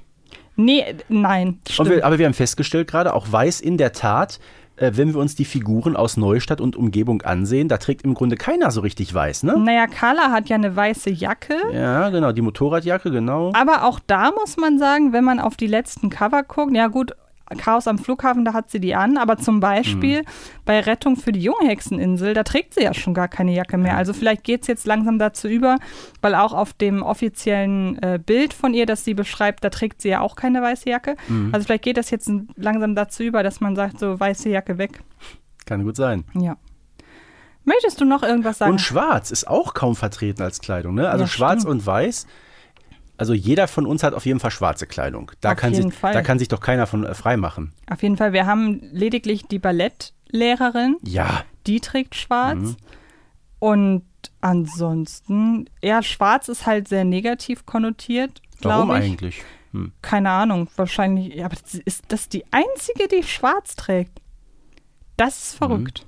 [0.59, 4.41] Nee, äh, nein, wir, aber wir haben festgestellt gerade, auch Weiß in der Tat,
[4.77, 8.37] äh, wenn wir uns die Figuren aus Neustadt und Umgebung ansehen, da trägt im Grunde
[8.37, 9.59] keiner so richtig weiß, ne?
[9.59, 11.57] naja, Carla hat ja eine weiße Jacke.
[11.73, 13.53] Ja, genau, die Motorradjacke, genau.
[13.55, 17.13] Aber auch da muss man sagen, wenn man auf die letzten Cover guckt, ja gut,
[17.59, 20.25] Chaos am Flughafen, da hat sie die an, aber zum Beispiel
[20.65, 23.97] bei Rettung für die Junghexeninsel, da trägt sie ja schon gar keine Jacke mehr.
[23.97, 25.77] Also vielleicht geht es jetzt langsam dazu über,
[26.23, 30.09] weil auch auf dem offiziellen äh, Bild von ihr, das sie beschreibt, da trägt sie
[30.09, 31.17] ja auch keine weiße Jacke.
[31.53, 35.01] Also vielleicht geht das jetzt langsam dazu über, dass man sagt, so weiße Jacke weg.
[35.67, 36.25] Kann gut sein.
[36.35, 36.57] Ja.
[37.65, 38.73] Möchtest du noch irgendwas sagen?
[38.73, 41.09] Und Schwarz ist auch kaum vertreten als Kleidung, ne?
[41.09, 41.81] Also Ja, Schwarz stimmt.
[41.81, 42.27] und Weiß.
[43.19, 45.33] Also jeder von uns hat auf jeden Fall schwarze Kleidung.
[45.41, 46.13] Da, Auf kann, jeden sich, Fall.
[46.13, 47.73] da kann sich doch keiner von äh, frei machen.
[47.91, 52.59] Auf jeden Fall, wir haben lediglich die Ballettlehrerin, Ja, die trägt schwarz.
[52.59, 52.77] Mhm.
[53.59, 54.05] Und
[54.41, 59.11] ansonsten, ja, schwarz ist halt sehr negativ konnotiert, warum glaube ich.
[59.13, 59.43] eigentlich?
[59.73, 59.93] Hm.
[60.03, 64.21] Keine Ahnung, wahrscheinlich, ja, aber ist das die einzige, die schwarz trägt?
[65.17, 66.07] Das ist verrückt.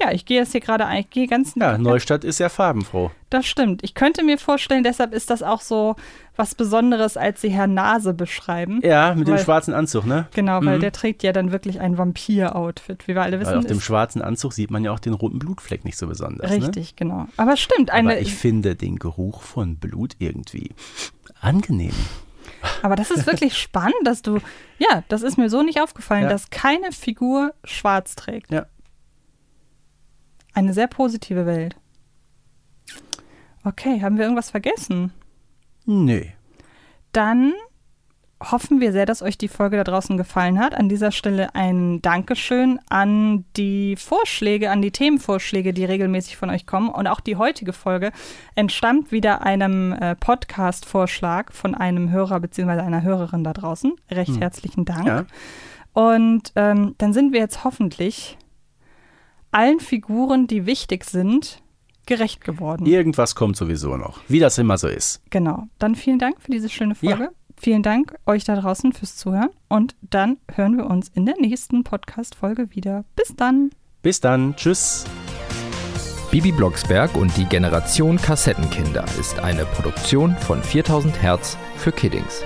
[0.00, 1.54] Ja, ich gehe jetzt hier gerade, ein- ich gehe ganz.
[1.54, 3.10] Ja, Neustadt ist ja farbenfroh.
[3.30, 3.82] das stimmt.
[3.84, 5.94] Ich könnte mir vorstellen, deshalb ist das auch so
[6.36, 8.80] was Besonderes, als sie Herr Nase beschreiben.
[8.82, 10.26] Ja, mit dem Weil- schwarzen Anzug, ne?
[10.34, 10.80] Genau, weil Mhm.
[10.80, 13.58] der trägt ja dann wirklich ein Vampir-Outfit, wie wir alle Weil wissen.
[13.58, 16.50] auf dem schwarzen Anzug sieht man ja auch den roten Blutfleck nicht so besonders.
[16.50, 16.56] Ne?
[16.56, 17.26] richtig, genau.
[17.36, 20.70] Aber stimmt, eine, Aber ich finde den Geruch von Blut irgendwie
[21.40, 21.94] angenehm.
[22.82, 24.38] Aber das ist wirklich spannend, dass du,
[24.78, 26.28] ja, das ist mir so nicht aufgefallen, Ja.
[26.30, 28.50] dass keine Figur schwarz trägt.
[28.50, 28.66] Ja.
[30.54, 31.76] Eine sehr positive Welt.
[33.64, 35.12] Okay, haben wir irgendwas vergessen?
[35.84, 36.32] Nee.
[37.12, 37.52] Dann
[38.50, 40.74] hoffen wir sehr, dass euch die Folge da draußen gefallen hat.
[40.74, 46.66] An dieser Stelle ein Dankeschön an die Vorschläge, an die Themenvorschläge, die regelmäßig von euch
[46.66, 46.88] kommen.
[46.88, 48.12] Und auch die heutige Folge
[48.54, 52.80] entstammt wieder einem äh, Podcast-Vorschlag von einem Hörer bzw.
[52.80, 53.92] einer Hörerin da draußen.
[54.10, 55.06] Recht herzlichen Dank.
[55.06, 55.24] Ja.
[55.92, 58.36] Und ähm, dann sind wir jetzt hoffentlich
[59.54, 61.62] allen Figuren, die wichtig sind,
[62.06, 62.86] gerecht geworden.
[62.86, 64.20] Irgendwas kommt sowieso noch.
[64.28, 65.22] Wie das immer so ist.
[65.30, 65.64] Genau.
[65.78, 67.16] Dann vielen Dank für diese schöne Ja.
[67.16, 67.32] Folge.
[67.56, 69.50] Vielen Dank euch da draußen fürs Zuhören.
[69.68, 73.04] Und dann hören wir uns in der nächsten Podcast-Folge wieder.
[73.16, 73.70] Bis dann.
[74.02, 74.56] Bis dann.
[74.56, 75.04] Tschüss.
[76.30, 82.42] Bibi Blocksberg und die Generation Kassettenkinder ist eine Produktion von 4000 Hertz für Kiddings.